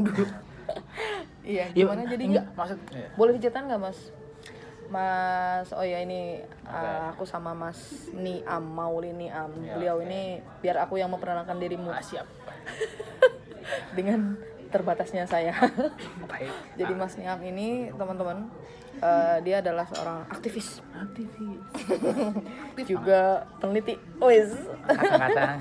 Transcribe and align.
dulu 0.00 0.24
iya 1.56 1.64
gimana 1.70 2.02
jadinya 2.06 2.42
enggak 2.42 2.46
maksud 2.58 2.78
iya. 2.92 3.08
boleh 3.14 3.32
diceritain 3.38 3.66
nggak 3.70 3.82
mas 3.82 3.98
Mas, 4.86 5.74
oh 5.74 5.82
ya 5.82 5.98
ini 5.98 6.38
uh, 6.66 7.10
aku 7.10 7.26
sama 7.26 7.50
Mas 7.58 8.06
Niam 8.14 8.62
Mauli 8.62 9.10
Niam. 9.10 9.50
Ya, 9.62 9.74
Beliau 9.74 9.98
oke. 9.98 10.06
ini 10.06 10.38
biar 10.62 10.86
aku 10.86 10.94
yang 10.98 11.10
memperkenalkan 11.10 11.58
dirimu 11.58 11.90
Ah, 11.90 12.02
siap 12.02 12.26
dengan 13.98 14.38
terbatasnya 14.70 15.26
saya. 15.26 15.54
baik 16.30 16.54
Jadi 16.78 16.92
Mas 16.94 17.18
Niam 17.18 17.42
ini 17.42 17.90
teman-teman 17.94 18.46
uh, 19.02 19.38
dia 19.42 19.58
adalah 19.58 19.90
seorang 19.90 20.22
aktivis 20.30 20.78
aktivis 20.94 21.66
juga 22.86 23.42
peneliti. 23.58 23.98
Wis. 24.22 24.54
kadang-kadang 24.86 25.58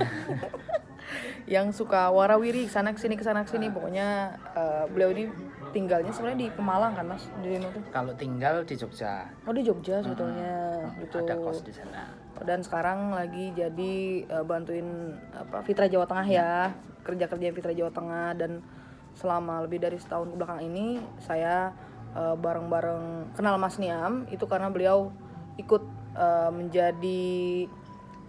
yang 1.46 1.70
suka 1.70 2.10
warawiri 2.10 2.66
ke 2.66 2.74
sana 2.74 2.90
ke 2.90 2.98
sini 2.98 3.14
ke 3.14 3.22
sana 3.22 3.46
ke 3.46 3.54
sini. 3.54 3.70
Pokoknya 3.70 4.34
uh, 4.58 4.90
beliau 4.90 5.14
ini 5.14 5.30
tinggalnya 5.70 6.10
sebenarnya 6.10 6.40
di 6.46 6.50
Pemalang 6.50 6.94
kan 6.98 7.06
mas? 7.06 7.30
Dirimu 7.42 7.70
tuh? 7.70 7.82
Kalau 7.94 8.14
tinggal 8.18 8.66
di 8.66 8.74
Jogja. 8.74 9.30
Oh 9.46 9.54
di 9.54 9.62
Jogja 9.62 10.02
sebetulnya 10.02 10.82
gitu. 11.06 11.22
Ada 11.22 11.38
kos 11.38 11.62
di 11.62 11.74
sana. 11.74 12.10
Dan 12.42 12.66
sekarang 12.66 13.14
lagi 13.14 13.54
jadi 13.54 14.26
uh, 14.30 14.46
bantuin 14.46 15.14
apa 15.38 15.62
Fitra 15.62 15.86
Jawa 15.86 16.10
Tengah 16.10 16.28
ya. 16.28 16.74
Kerja 17.06 17.30
kerja 17.30 17.54
Fitra 17.54 17.74
Jawa 17.78 17.94
Tengah. 17.94 18.34
Dan 18.34 18.66
selama 19.14 19.62
lebih 19.64 19.80
dari 19.80 20.02
setahun 20.02 20.34
ke 20.34 20.36
belakang 20.36 20.66
ini 20.66 20.98
saya 21.22 21.72
uh, 22.18 22.34
bareng-bareng 22.34 23.38
kenal 23.38 23.62
Mas 23.62 23.78
Niam. 23.78 24.26
Itu 24.34 24.50
karena 24.50 24.74
beliau 24.74 25.14
ikut 25.62 25.84
uh, 26.18 26.50
menjadi 26.50 27.70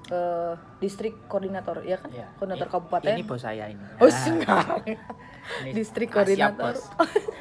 uh, 0.09 0.53
distrik 0.77 1.27
koordinator 1.27 1.83
ya 1.83 1.97
kan 1.97 2.09
Iya. 2.09 2.27
koordinator 2.35 2.67
Ini- 2.67 2.75
kabupaten 2.75 3.11
ini 3.11 3.23
bos 3.23 3.41
saya 3.41 3.65
ini 3.67 3.83
oh 3.97 4.07
Ah, 4.07 4.25
enggak 4.27 4.67
ini 5.63 5.71
distrik 5.79 6.09
siap, 6.09 6.17
koordinator 6.17 6.75
bos. 6.75 6.87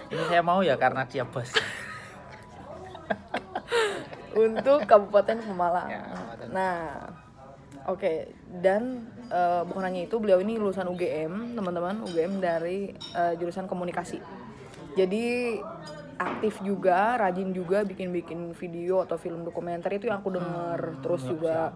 ini 0.09 0.23
saya 0.25 0.41
mau 0.41 0.59
ya 0.59 0.75
karena 0.75 1.03
dia 1.03 1.23
bos 1.23 1.49
untuk 4.35 4.83
Kabupaten 4.83 5.37
Pemalang. 5.41 5.87
Ya, 5.87 6.01
Kabupaten. 6.05 6.47
Nah, 6.51 6.77
oke 7.87 8.13
dan 8.59 8.83
eh, 9.25 9.61
bukan 9.63 9.79
hanya 9.81 10.01
itu 10.03 10.15
beliau 10.17 10.39
ini 10.39 10.55
lulusan 10.55 10.83
UGM 10.85 11.55
teman-teman 11.55 12.03
UGM 12.03 12.39
dari 12.39 12.91
eh, 12.91 13.33
jurusan 13.35 13.63
komunikasi. 13.63 14.19
Jadi 14.95 15.59
aktif 16.15 16.63
juga, 16.63 17.19
rajin 17.19 17.51
juga 17.51 17.83
bikin-bikin 17.83 18.55
video 18.55 19.03
atau 19.03 19.19
film 19.19 19.43
dokumenter 19.43 19.91
itu 19.99 20.07
yang 20.07 20.23
aku 20.23 20.35
denger. 20.35 20.79
Terus 21.03 21.21
juga 21.27 21.75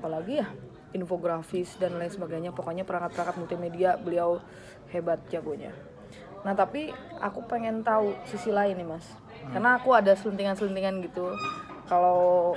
apalagi 0.00 0.44
ya 0.44 0.48
infografis 0.92 1.78
dan 1.80 1.96
lain 1.96 2.12
sebagainya. 2.12 2.50
Pokoknya 2.52 2.84
perangkat-perangkat 2.84 3.36
multimedia 3.40 3.96
beliau 3.96 4.42
hebat 4.92 5.22
jagonya. 5.32 5.72
Nah 6.44 6.52
tapi 6.52 6.92
aku 7.20 7.44
pengen 7.48 7.80
tahu 7.80 8.12
sisi 8.28 8.52
lain 8.52 8.76
nih 8.76 8.88
mas. 8.88 9.06
Karena 9.48 9.80
aku 9.80 9.96
ada 9.96 10.12
selentingan-selentingan 10.12 11.00
gitu. 11.08 11.32
Kalau 11.88 12.54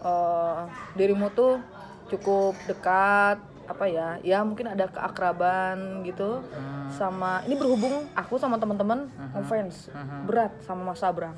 eh, 0.00 0.60
dirimu 0.96 1.28
tuh 1.36 1.60
cukup 2.08 2.56
dekat 2.64 3.51
apa 3.62 3.84
ya 3.86 4.18
ya 4.20 4.42
mungkin 4.42 4.66
ada 4.68 4.90
keakraban 4.90 6.02
gitu 6.02 6.42
sama 6.90 7.40
ini 7.46 7.54
berhubung 7.54 8.10
aku 8.12 8.36
sama 8.36 8.58
teman-teman 8.58 9.06
ngefans 9.32 9.88
berat 10.26 10.52
sama 10.60 10.92
Mas 10.92 11.00
Abrang 11.00 11.36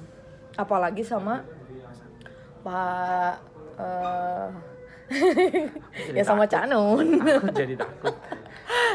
apalagi 0.55 1.05
sama 1.05 1.45
Pak 2.65 3.35
eh, 3.77 4.49
ya 6.17 6.25
sama 6.25 6.49
Cak 6.49 6.65
Nun. 6.65 7.21
aku 7.21 7.53
jadi 7.53 7.77
takut. 7.77 8.15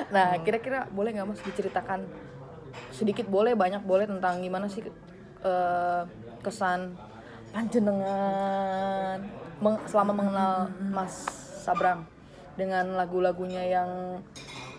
Nah, 0.10 0.42
kira-kira 0.42 0.90
boleh 0.90 1.14
nggak 1.14 1.28
Mas 1.30 1.42
diceritakan 1.46 2.02
sedikit 2.90 3.30
boleh, 3.30 3.54
banyak 3.54 3.86
boleh 3.86 4.10
tentang 4.10 4.42
gimana 4.42 4.66
sih 4.66 4.82
eh, 5.46 6.02
kesan 6.42 6.98
panjenengan 7.54 9.22
meng- 9.62 9.86
selama 9.86 10.14
mengenal 10.18 10.54
Mas 10.90 11.14
Sabrang 11.62 12.10
dengan 12.60 13.00
lagu-lagunya 13.00 13.64
yang 13.64 14.20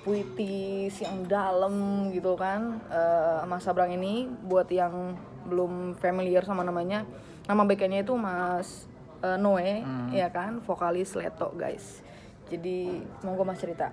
puitis, 0.05 1.01
yang 1.01 1.25
dalam 1.25 2.09
gitu 2.13 2.37
kan. 2.37 2.77
Eh, 2.93 3.41
Mas 3.49 3.65
Sabrang 3.65 3.93
ini 3.97 4.29
buat 4.29 4.69
yang 4.69 5.17
belum 5.49 5.97
familiar 5.97 6.45
sama 6.45 6.61
namanya, 6.61 7.09
nama 7.49 7.65
backup-nya 7.65 8.05
itu 8.05 8.13
Mas 8.21 8.85
eh, 9.25 9.41
Noe, 9.41 9.81
ya 10.13 10.29
kan, 10.29 10.61
vokalis 10.61 11.17
Leto 11.17 11.57
guys. 11.57 12.05
Jadi 12.53 13.01
monggo 13.25 13.49
Mas 13.49 13.57
cerita. 13.57 13.89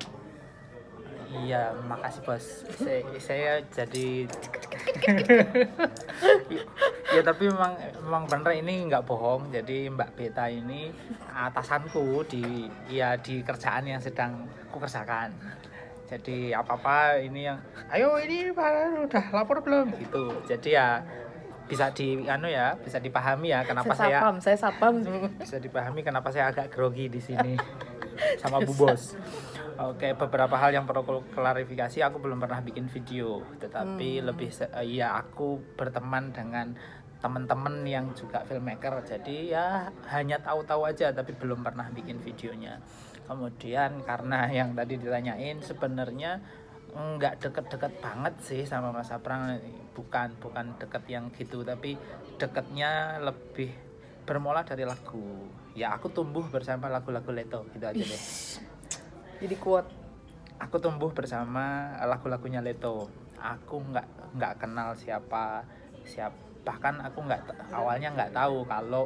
Iya, 1.27 1.75
makasih 1.87 2.21
bos. 2.23 2.45
Saya, 2.79 3.03
saya 3.19 3.51
jadi 3.67 4.27
ya 7.15 7.21
tapi 7.23 7.43
memang 7.51 7.73
memang 8.03 8.23
bener 8.27 8.51
ini 8.63 8.87
nggak 8.87 9.03
bohong. 9.03 9.51
Jadi 9.51 9.91
Mbak 9.91 10.11
Beta 10.15 10.47
ini 10.47 10.91
atasanku 11.27 12.23
di 12.31 12.71
ya 12.87 13.19
di 13.19 13.43
kerjaan 13.43 13.87
yang 13.87 13.99
sedang 13.99 14.47
ku 14.71 14.79
kerjakan. 14.79 15.35
Jadi 16.07 16.55
apa 16.55 16.79
apa 16.79 17.19
ini 17.19 17.51
yang 17.51 17.59
ayo 17.91 18.15
ini 18.23 18.55
udah 18.55 19.25
lapor 19.35 19.59
belum 19.59 19.91
gitu. 19.99 20.31
Jadi 20.47 20.79
ya 20.79 21.03
bisa 21.67 21.91
di 21.91 22.23
anu 22.23 22.47
ya 22.47 22.79
bisa 22.79 23.03
dipahami 23.03 23.51
ya 23.51 23.67
kenapa 23.67 23.91
saya 23.91 24.23
saya 24.23 24.23
sapam, 24.23 24.35
saya 24.39 24.57
sapam. 24.57 24.93
bisa 25.43 25.59
dipahami 25.59 25.99
kenapa 25.99 26.31
saya 26.31 26.55
agak 26.55 26.71
grogi 26.71 27.11
di 27.11 27.19
sini 27.19 27.59
sama 28.39 28.63
Bu 28.63 28.71
Bos. 28.71 29.19
Oke, 29.77 30.17
beberapa 30.17 30.57
hal 30.57 30.73
yang 30.73 30.89
perlu 30.89 31.21
klarifikasi. 31.29 32.01
Aku 32.09 32.17
belum 32.17 32.41
pernah 32.41 32.65
bikin 32.65 32.89
video, 32.89 33.45
tetapi 33.61 34.25
lebih 34.25 34.49
se- 34.49 34.73
eh, 34.73 34.97
ya 34.97 35.13
aku 35.21 35.61
berteman 35.77 36.33
dengan 36.33 36.73
teman-teman 37.21 37.85
yang 37.85 38.09
juga 38.17 38.41
filmmaker. 38.41 39.05
Jadi 39.05 39.53
ya 39.53 39.93
hanya 40.09 40.41
tahu-tahu 40.41 40.89
aja 40.89 41.13
tapi 41.13 41.37
belum 41.37 41.61
pernah 41.61 41.93
bikin 41.93 42.17
videonya. 42.25 42.81
Kemudian 43.29 44.01
karena 44.01 44.49
yang 44.49 44.73
tadi 44.73 44.97
ditanyain 44.97 45.61
sebenarnya 45.61 46.41
nggak 46.97 47.45
deket-deket 47.45 48.01
banget 48.01 48.33
sih 48.41 48.61
sama 48.65 48.89
Mas 48.89 49.13
Aprang 49.13 49.61
bukan 49.93 50.33
bukan 50.41 50.73
deket 50.81 51.03
yang 51.05 51.29
gitu 51.37 51.61
tapi 51.61 51.93
deketnya 52.41 53.21
lebih 53.21 53.69
bermula 54.25 54.65
dari 54.65 54.89
lagu. 54.89 55.45
Ya 55.77 55.93
aku 55.93 56.09
tumbuh 56.09 56.41
bersama 56.49 56.89
lagu-lagu 56.89 57.29
Leto 57.29 57.69
gitu 57.77 57.85
aja 57.85 57.93
deh 57.93 58.23
Jadi 59.37 59.55
kuat. 59.57 59.85
aku 60.57 60.81
tumbuh 60.81 61.13
bersama 61.13 61.93
lagu-lagunya 62.01 62.65
Leto. 62.65 63.05
Aku 63.37 63.77
nggak 63.77 64.33
nggak 64.33 64.53
kenal 64.57 64.97
siapa 64.97 65.61
siapa 66.01 66.33
bahkan 66.65 66.97
aku 66.99 67.21
nggak 67.23 67.45
awalnya 67.69 68.09
nggak 68.11 68.33
tahu 68.33 68.65
kalau 68.65 69.05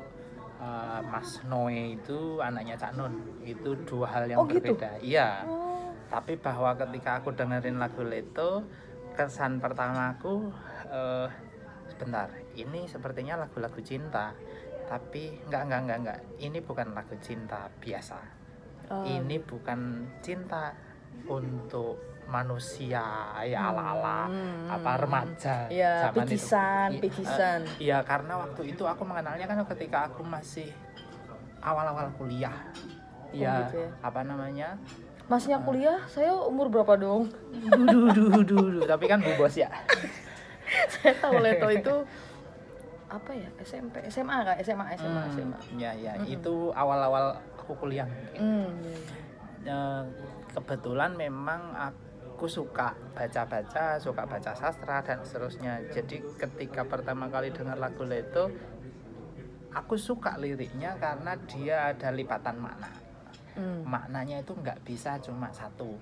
uh, 0.57 1.03
Mas 1.03 1.43
Noe 1.43 1.99
itu 1.99 2.39
anaknya 2.39 2.79
Cak 2.79 2.95
Nun. 2.95 3.13
Itu 3.43 3.75
dua 3.83 4.07
hal 4.09 4.31
yang 4.31 4.39
Oh, 4.39 4.47
gitu? 4.47 4.63
berbeda. 4.71 5.03
Iya. 5.03 5.43
Oh, 5.43 5.91
tapi 6.07 6.39
bahwa 6.39 6.71
ketika 6.73 7.19
aku 7.19 7.35
dengerin 7.35 7.75
lagu 7.77 7.99
Leto 8.01 8.63
kesan 9.11 9.59
pertama 9.59 10.15
aku 10.15 10.47
eh, 10.87 11.27
sebentar 11.91 12.31
ini 12.55 12.87
sepertinya 12.87 13.35
lagu-lagu 13.35 13.83
cinta. 13.83 14.31
Tapi 14.87 15.35
enggak 15.51 15.67
enggak 15.67 15.79
enggak 15.83 15.99
enggak 15.99 16.19
ini 16.39 16.59
bukan 16.63 16.95
lagu 16.95 17.15
cinta 17.19 17.67
biasa 17.83 18.39
oh, 18.91 19.03
ini 19.03 19.39
bukan 19.39 19.79
cinta 20.19 20.75
untuk 21.25 21.95
manusia 22.27 23.03
ya 23.41 23.59
ala-ala 23.65 24.27
Hmm. 24.27 24.67
apa 24.69 24.91
remaja 24.97 25.67
Iya, 25.67 26.07
zaman 26.07 26.15
itu. 26.17 26.31
picisan, 26.31 26.87
I- 26.89 27.01
picisan. 27.01 27.59
eh, 27.61 27.83
Iya, 27.83 27.97
karena 28.01 28.33
waktu 28.37 28.61
itu 28.69 28.83
aku 28.83 29.03
mengenalnya 29.03 29.43
kan 29.45 29.59
ketika 29.67 30.07
aku 30.07 30.23
masih 30.23 30.71
awal-awal 31.59 32.07
kuliah. 32.15 32.55
Iya, 33.31 33.67
gitu 33.67 33.79
ya. 33.81 33.89
apa 34.01 34.21
namanya? 34.21 34.75
Masnya 35.27 35.59
kuliah, 35.59 36.03
saya 36.05 36.35
umur 36.35 36.67
berapa 36.67 36.95
dong? 36.95 37.31
Duh, 37.87 38.11
duh, 38.11 38.43
duh. 38.43 38.83
Tapi 38.83 39.05
kan 39.07 39.19
bu 39.19 39.31
bos 39.37 39.55
ya. 39.55 39.71
saya 40.93 41.15
tahu 41.17 41.35
Leto 41.37 41.67
itu 41.83 41.95
apa 43.07 43.31
ya 43.31 43.49
SMP 43.59 43.99
SMA 44.07 44.37
kak 44.41 44.57
SMA 44.61 44.85
SMA 44.95 45.19
Hmm, 45.19 45.31
SMA 45.33 45.59
ya, 45.75 45.91
ya, 45.93 46.15
itu 46.23 46.71
awal-awal 46.71 47.35
aku 47.71 47.87
kuliah. 47.87 48.11
hmm. 48.35 48.67
Eh, 49.63 50.03
kebetulan 50.51 51.15
memang 51.15 51.71
aku 51.71 52.51
suka 52.51 52.91
baca-baca, 53.15 53.95
suka 53.95 54.27
baca 54.27 54.51
sastra 54.51 54.99
dan 54.99 55.23
seterusnya. 55.23 55.79
Jadi 55.87 56.19
ketika 56.35 56.83
pertama 56.83 57.31
kali 57.31 57.55
dengar 57.55 57.79
lagu 57.79 58.03
Leto, 58.03 58.51
aku 59.71 59.95
suka 59.95 60.35
liriknya 60.35 60.99
karena 60.99 61.39
dia 61.47 61.95
ada 61.95 62.11
lipatan 62.11 62.59
makna. 62.59 62.91
Hmm. 63.55 63.87
Maknanya 63.87 64.43
itu 64.43 64.51
nggak 64.51 64.83
bisa 64.83 65.15
cuma 65.23 65.47
satu. 65.55 65.95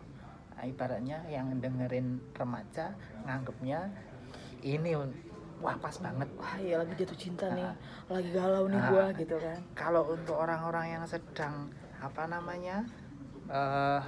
Nah, 0.57 0.65
ibaratnya 0.65 1.21
yang 1.29 1.53
dengerin 1.61 2.33
remaja 2.33 2.97
nganggepnya 3.29 3.93
ini 4.65 4.97
wah 5.59 5.75
pas 5.75 5.91
banget. 5.93 6.27
wah 6.33 6.55
iya 6.55 6.75
lagi 6.77 6.93
jatuh 6.95 7.17
cinta 7.17 7.45
nih 7.51 7.63
Ah. 7.63 7.75
lagi 8.09 8.29
galau 8.29 8.65
nih 8.65 8.77
Ah. 8.77 8.87
gua 8.87 9.05
gitu 9.13 9.35
kan 9.35 9.59
kalau 9.73 10.03
untuk 10.09 10.35
orang-orang 10.35 10.85
yang 10.91 11.03
sedang 11.03 11.67
apa 11.97 12.23
namanya 12.25 12.87
eh 13.45 14.01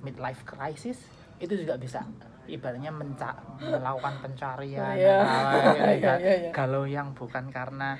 midlife 0.00 0.44
crisis 0.44 1.02
itu 1.36 1.54
juga 1.56 1.74
bisa 1.74 2.04
ibaratnya 2.44 2.92
menca 2.92 3.32
melakukan 3.58 4.14
pencarian 4.20 4.94
Iya, 4.94 5.16
ga- 5.18 5.94
iya, 5.98 6.14
iya. 6.20 6.50
galau 6.52 6.84
yang 6.84 7.10
bukan 7.10 7.48
karena 7.48 7.96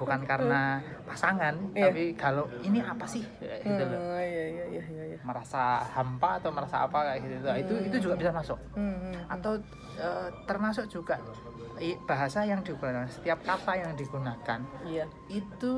bukan 0.00 0.24
karena 0.24 0.80
pasangan 1.04 1.52
Iya. 1.70 1.86
tapi 1.86 2.04
kalau 2.14 2.48
ini 2.60 2.80
apa 2.80 3.04
sih 3.04 3.20
Kayak 3.36 3.60
gitu 3.60 3.82
loh 3.84 4.00
Hmm, 4.00 4.16
iya 4.18 4.44
iya 4.48 4.64
iya 4.66 4.82
iya 4.86 5.04
iya. 5.06 5.18
merasa 5.20 5.62
hampa 5.86 6.40
atau 6.40 6.48
merasa 6.48 6.76
apa 6.82 6.98
kayak 7.04 7.20
gitu 7.20 7.36
itu 7.54 7.74
itu 7.86 7.96
juga 8.00 8.14
bisa 8.16 8.32
masuk 8.32 8.56
Hmm, 8.72 8.88
hmm, 8.88 9.12
hmm. 9.12 9.24
atau 9.28 9.52
eh, 9.94 10.28
termasuk 10.44 10.88
juga 10.88 11.20
bahasa 12.02 12.42
yang 12.42 12.60
digunakan 12.60 13.04
setiap 13.06 13.40
kata 13.42 13.72
yang 13.74 13.92
digunakan 13.94 14.60
Iya. 14.82 15.04
itu 15.28 15.72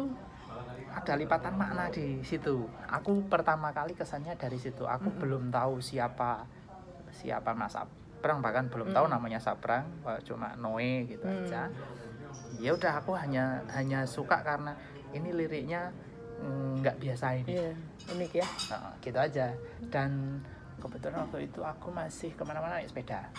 ada 0.92 1.16
lipatan 1.16 1.56
makna 1.56 1.88
di 1.88 2.20
situ. 2.20 2.69
Aku 2.86 3.24
pertama 3.24 3.72
kali 3.72 3.96
kesannya 3.96 4.36
dari 4.36 4.54
situ. 4.56 4.84
Aku 4.84 5.08
belum 5.10 5.48
tahu 5.48 5.80
siapa 5.80 6.44
siapa 7.10 7.50
Mas 7.52 7.72
Sabrang 7.72 8.38
bahkan 8.38 8.69
belum 8.69 8.92
tahu 8.92 9.08
namanya 9.08 9.40
Sabrang, 9.40 9.88
eh, 10.04 10.20
cuma 10.22 10.52
Noe 10.54 11.06
gitu 11.06 11.24
Mm. 11.24 11.48
aja. 11.48 11.72
Ya 12.61 12.70
udah 12.75 13.02
aku 13.02 13.12
hanya 13.17 13.62
hanya 13.73 14.05
suka 14.06 14.40
karena 14.44 14.76
ini 15.12 15.32
liriknya 15.32 15.93
mm, 16.40 16.82
nggak 16.82 16.96
biasa 16.99 17.26
ini. 17.43 17.58
Iya, 17.58 17.73
unik 18.12 18.32
ya. 18.37 18.46
Nah, 18.73 18.93
gitu 19.00 19.19
aja. 19.19 19.46
Dan 19.93 20.40
kebetulan 20.82 21.26
waktu 21.26 21.46
itu 21.46 21.61
aku 21.62 21.88
masih 21.94 22.31
ke 22.34 22.43
mana-mana 22.43 22.81
naik 22.81 22.90
sepeda. 22.90 23.31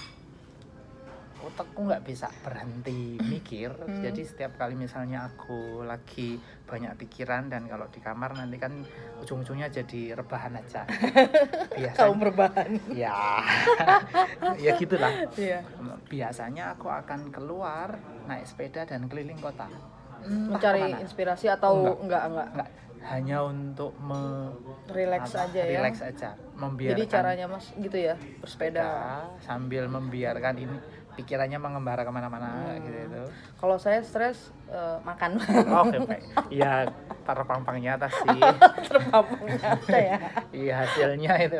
Otakku 1.53 1.85
nggak 1.85 2.01
bisa 2.01 2.33
berhenti 2.41 3.21
mikir. 3.21 3.69
Hmm. 3.77 4.01
Jadi 4.01 4.25
setiap 4.25 4.57
kali 4.57 4.73
misalnya 4.73 5.29
aku 5.29 5.85
lagi 5.85 6.41
banyak 6.65 6.97
pikiran 6.97 7.45
dan 7.45 7.69
kalau 7.69 7.85
di 7.88 8.01
kamar 8.01 8.33
nanti 8.33 8.57
kan 8.57 8.81
ujung-ujungnya 9.21 9.69
jadi 9.69 10.17
rebahan 10.17 10.57
aja. 10.57 10.81
Biasanya, 11.77 11.94
Kaum 11.94 12.17
berbahan. 12.17 12.73
ya, 12.89 13.38
ya 14.65 14.71
gitulah. 14.75 15.13
Iya. 15.38 15.61
Biasanya 16.09 16.73
aku 16.73 16.89
akan 16.89 17.29
keluar 17.29 18.01
naik 18.25 18.49
sepeda 18.49 18.89
dan 18.89 19.06
keliling 19.06 19.38
kota. 19.38 19.69
Entah 20.25 20.57
Mencari 20.57 20.81
ke 20.81 20.89
mana. 20.89 21.03
inspirasi 21.06 21.53
atau 21.53 22.01
Enggak. 22.01 22.01
enggak 22.01 22.23
enggak. 22.25 22.47
Enggak, 22.49 22.69
hanya 23.03 23.38
untuk 23.44 23.94
me 23.99 24.49
Relax 24.89 25.35
apa, 25.35 25.51
aja 25.51 25.61
ya. 25.61 25.75
relax 25.75 25.95
aja 25.99 26.29
membiarkan 26.56 26.95
Jadi 26.95 27.03
caranya 27.07 27.45
Mas 27.47 27.65
gitu 27.75 27.97
ya, 27.99 28.15
bersepeda. 28.39 28.79
sepeda 28.79 28.88
sambil 29.39 29.83
membiarkan 29.88 30.56
ini 30.56 30.77
pikirannya 31.13 31.56
mengembara 31.56 32.01
ke 32.01 32.10
mana-mana 32.10 32.74
Hmm. 32.74 32.81
gitu 32.81 32.98
itu 33.06 33.21
Kalau 33.56 33.77
saya 33.77 34.00
stres 34.00 34.50
eh, 34.65 34.98
makan. 35.00 35.38
oke 35.80 35.98
Pak. 36.04 36.19
ya 36.50 36.89
terpampangnya 37.24 37.95
atas 37.95 38.13
sih 38.15 38.39
Terpapung 38.89 39.45
nyata 39.45 39.95
ya. 39.95 40.18
iya 40.62 40.74
hasilnya 40.81 41.33
itu 41.39 41.57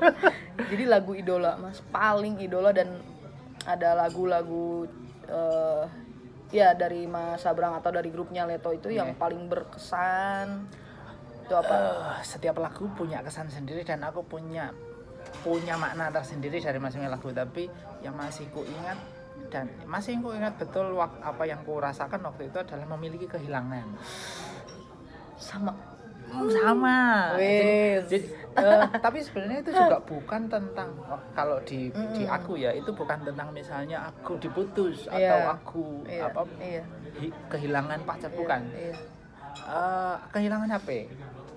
Jadi 0.70 0.84
lagu 0.84 1.12
idola 1.12 1.54
Mas 1.56 1.80
paling 1.84 2.38
idola 2.38 2.70
dan 2.70 2.98
ada 3.62 3.94
lagu-lagu 3.94 4.88
eh, 5.24 5.84
ya 6.50 6.72
dari 6.72 7.04
Mas 7.04 7.38
Sabrang 7.38 7.74
atau 7.74 7.90
dari 7.90 8.08
grupnya 8.08 8.42
Leto 8.42 8.72
itu 8.72 8.88
yang 8.88 9.12
Oke. 9.12 9.20
paling 9.20 9.46
berkesan. 9.46 10.64
Itu 11.44 11.54
apa? 11.54 11.74
Eh, 12.16 12.20
setiap 12.22 12.56
lagu 12.56 12.88
punya 12.90 13.20
kesan 13.20 13.46
sendiri 13.46 13.80
dan 13.82 14.00
aku 14.00 14.20
punya 14.22 14.72
punya 15.38 15.74
makna 15.74 16.08
tersendiri 16.08 16.58
dari 16.58 16.76
masing-masing 16.76 17.10
lagu 17.10 17.28
tapi 17.30 17.66
yang 17.98 18.12
masih 18.12 18.46
ku 18.48 18.62
ingat 18.62 18.98
dan 19.48 19.64
masih 19.84 20.18
ku 20.18 20.30
ingat 20.30 20.54
betul 20.54 20.92
wak- 20.92 21.20
apa 21.20 21.42
yang 21.42 21.62
ku 21.62 21.78
rasakan 21.78 22.20
waktu 22.22 22.46
itu 22.46 22.58
adalah 22.58 22.86
memiliki 22.88 23.24
kehilangan 23.24 23.86
Sama. 25.38 25.72
Sama 26.28 27.32
Wis. 27.34 28.04
jadi 28.06 28.26
eh, 28.54 28.84
tapi 28.98 29.18
sebenarnya 29.18 29.58
itu 29.62 29.72
juga 29.72 29.96
bukan 29.98 30.44
tentang 30.46 30.92
oh, 31.02 31.16
kalau 31.32 31.56
di 31.62 31.88
di 32.12 32.22
Mm-mm. 32.22 32.36
aku 32.36 32.52
ya 32.54 32.68
itu 32.70 32.90
bukan 32.90 33.16
tentang 33.22 33.48
misalnya 33.48 34.04
aku 34.04 34.36
diputus 34.36 35.08
Iya. 35.08 35.32
atau 35.32 35.40
aku 35.54 35.84
Iya. 36.04 36.28
apa 36.28 36.40
hi- 37.16 37.32
kehilangan 37.48 38.04
pacar 38.04 38.28
iya, 38.28 38.36
bukan 38.36 38.60
Iya. 38.68 38.94
Eh, 39.58 40.16
kehilangan 40.30 40.68
HP 40.70 40.88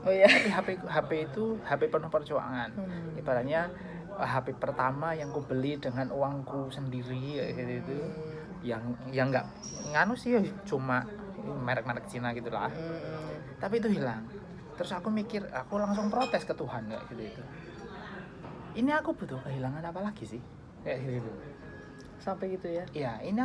Oh 0.01 0.09
iya. 0.09 0.25
tapi 0.25 0.75
HP 0.75 0.87
HP 0.87 1.09
itu 1.27 1.43
HP 1.61 1.81
penuh 1.87 2.09
perjuangan 2.09 2.69
Hmm. 2.71 3.13
ibaratnya 3.13 3.69
eh, 4.11 4.27
HP 4.27 4.53
pertama 4.55 5.13
yang 5.13 5.29
ku 5.29 5.41
beli 5.41 5.77
dengan 5.77 6.09
uangku 6.09 6.67
sendiri 6.67 7.37
kayak 7.37 7.53
gitu 7.53 7.73
itu 7.83 7.95
yang 8.63 8.81
yang 9.07 9.27
nggak 9.29 9.45
nganu 9.87 10.13
sih 10.13 10.35
ya 10.35 10.41
cuma 10.63 11.05
merek-merek 11.41 12.05
Cina 12.05 12.29
gitulah 12.31 12.69
Hmm. 12.69 13.57
tapi 13.57 13.77
itu 13.77 13.89
hilang 13.91 14.25
terus 14.73 14.89
aku 14.91 15.09
mikir 15.09 15.45
aku 15.47 15.77
langsung 15.77 16.07
protes 16.07 16.41
ke 16.41 16.53
Tuhan 16.53 16.85
kayak 16.87 17.03
gitu 17.07 17.21
itu 17.27 17.43
ini 18.73 18.89
aku 18.89 19.11
butuh 19.11 19.37
kehilangan 19.39 19.83
apa 19.83 19.99
lagi 20.01 20.25
sih 20.27 20.41
kayak 20.81 20.97
gitu 21.13 21.31
Sampai 22.17 22.53
gitu 22.53 22.69
ya. 22.69 22.85
ya 22.91 23.13
ini 23.19 23.41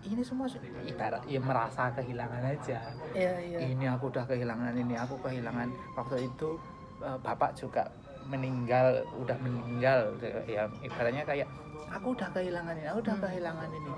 ini 0.00 0.22
semua 0.22 0.46
ibarat 0.84 1.22
ya 1.26 1.40
merasa 1.40 1.90
kehilangan 1.90 2.42
aja 2.44 2.78
Iya, 3.12 3.32
iya. 3.40 3.58
ini 3.66 3.84
aku 3.84 4.08
udah 4.08 4.24
kehilangan 4.24 4.72
ini 4.72 4.94
aku 4.94 5.18
kehilangan 5.18 5.68
waktu 5.94 6.16
itu 6.24 6.54
eh, 7.00 7.18
bapak 7.18 7.54
juga 7.54 7.90
meninggal 8.28 9.02
udah 9.16 9.36
meninggal 9.40 10.14
ya 10.46 10.68
ibaratnya 10.80 11.24
kayak 11.24 11.48
aku 11.88 12.12
udah 12.12 12.28
kehilangan 12.30 12.74
ini 12.76 12.86
aku 12.86 13.00
udah 13.00 13.16
Hmm. 13.16 13.24
kehilangan 13.24 13.70
ini 13.72 13.92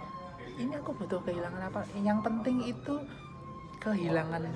ini 0.58 0.72
aku 0.76 0.90
butuh 0.94 1.20
kehilangan 1.20 1.62
apa 1.66 1.80
yang 1.98 2.18
penting 2.20 2.62
itu 2.64 2.94
kehilangannya 3.78 4.52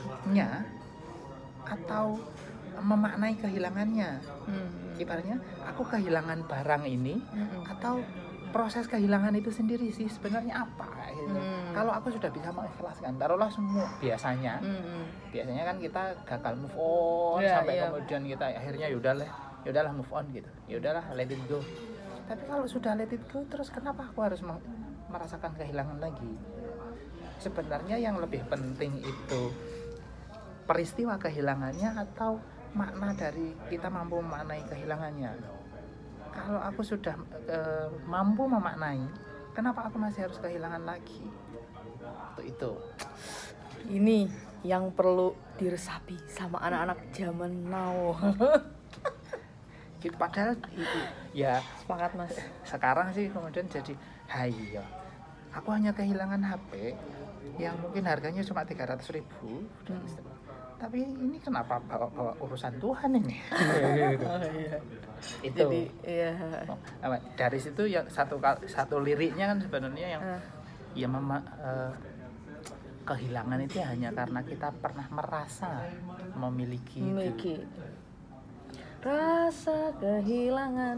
atau 1.65 2.21
memaknai 2.75 3.35
kehilangannya 3.35 4.11
Hmm. 4.45 4.69
ibaratnya 4.95 5.37
aku 5.65 5.83
kehilangan 5.85 6.45
barang 6.45 6.85
ini 6.85 7.19
Hmm. 7.25 7.63
atau 7.69 7.95
proses 8.55 8.87
kehilangan 8.87 9.35
itu 9.35 9.51
sendiri 9.51 9.91
sih 9.91 10.07
sebenarnya 10.07 10.63
apa 10.63 10.87
gitu. 11.11 11.35
Hmm. 11.35 11.75
kalau 11.75 11.91
aku 11.91 12.09
sudah 12.09 12.31
bisa 12.31 12.49
mengikhlaskan 12.49 13.19
taruhlah 13.19 13.51
semua 13.51 13.91
biasanya 13.99 14.63
Hmm. 14.63 15.03
biasanya 15.29 15.63
kan 15.67 15.77
kita 15.77 16.03
gagal 16.23 16.55
move 16.57 16.77
on 16.79 17.43
Iya, 17.43 17.59
sampai 17.59 17.75
iya. 17.75 17.83
kemudian 17.91 18.23
kita 18.25 18.45
akhirnya 18.55 18.87
yaudahlah 18.89 19.29
yaudahlah 19.67 19.93
move 19.93 20.13
on 20.15 20.25
gitu 20.31 20.51
yaudahlah 20.71 21.03
let 21.13 21.27
it 21.27 21.43
go 21.45 21.59
tapi 22.25 22.43
kalau 22.47 22.65
sudah 22.65 22.95
let 22.95 23.11
it 23.11 23.25
go 23.27 23.43
terus 23.45 23.69
kenapa 23.69 24.07
aku 24.07 24.23
harus 24.23 24.39
merasakan 25.11 25.51
kehilangan 25.53 25.99
lagi 25.99 26.31
sebenarnya 27.37 27.99
yang 27.99 28.17
lebih 28.17 28.47
penting 28.47 28.95
itu 28.97 29.43
peristiwa 30.65 31.19
kehilangannya 31.19 31.93
atau 31.99 32.39
makna 32.73 33.13
dari 33.13 33.53
kita 33.69 33.87
mampu 33.87 34.19
memaknai 34.19 34.63
kehilangannya 34.65 35.31
kalau 36.35 36.61
aku 36.61 36.83
sudah 36.83 37.15
eh, 37.47 37.89
mampu 38.05 38.45
memaknai 38.45 39.01
kenapa 39.55 39.87
aku 39.87 39.97
masih 39.97 40.27
harus 40.27 40.39
kehilangan 40.39 40.83
lagi 40.83 41.23
itu 42.37 42.43
itu 42.43 42.73
Ini 43.85 44.33
yang 44.65 44.89
perlu 44.91 45.37
diresapi 45.61 46.17
sama 46.25 46.57
anak-anak 46.65 47.13
zaman 47.13 47.53
now. 47.69 48.17
Gitu, 50.01 50.17
padahal 50.17 50.57
itu 50.73 51.01
ya 51.33 51.61
Sepakat 51.81 52.13
mas. 52.13 52.33
sekarang 52.65 53.09
sih 53.13 53.29
kemudian 53.29 53.65
jadi 53.69 53.93
hayo 54.29 54.85
aku 55.49 55.69
hanya 55.73 55.93
kehilangan 55.93 56.45
HP 56.45 56.93
yang 57.57 57.77
mungkin 57.81 58.05
harganya 58.05 58.41
cuma 58.41 58.65
300.000 58.65 59.17
ribu 59.17 59.65
Hmm. 59.85 60.05
Tapi 60.75 61.01
ini 61.07 61.39
kenapa 61.41 61.79
bawa, 61.87 62.09
bawa 62.11 62.33
urusan 62.43 62.75
Tuhan 62.83 63.11
ini 63.17 63.37
Oh 64.31 64.43
iya. 64.53 64.77
itu 65.49 65.57
Jadi 65.57 65.83
iya. 66.05 66.33
Oh, 66.69 66.77
dari 67.39 67.57
situ 67.57 67.89
yang 67.89 68.05
satu 68.11 68.37
satu 68.69 69.01
liriknya 69.01 69.55
kan 69.55 69.59
sebenarnya 69.63 70.07
yang 70.19 70.23
Ah, 70.25 70.41
ya 70.95 71.09
mema, 71.11 71.39
eh, 71.59 71.93
kehilangan 73.05 73.59
itu 73.65 73.77
ya 73.81 73.87
hanya 73.93 74.11
karena 74.15 74.41
kita 74.47 74.69
pernah 74.81 75.07
merasa 75.13 75.85
memiliki, 76.39 77.01
itu. 77.03 77.09
memiliki 77.13 77.55
rasa 79.05 79.93
kehilangan 80.01 80.97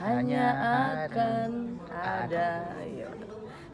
hanya 0.00 0.46
akan 1.04 1.76
ada 1.92 2.72
ya. 2.88 3.12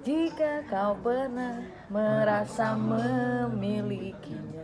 jika 0.03 0.67
kau 0.67 0.99
pernah 0.99 1.63
merasa 1.87 2.75
memilikinya 2.75 4.56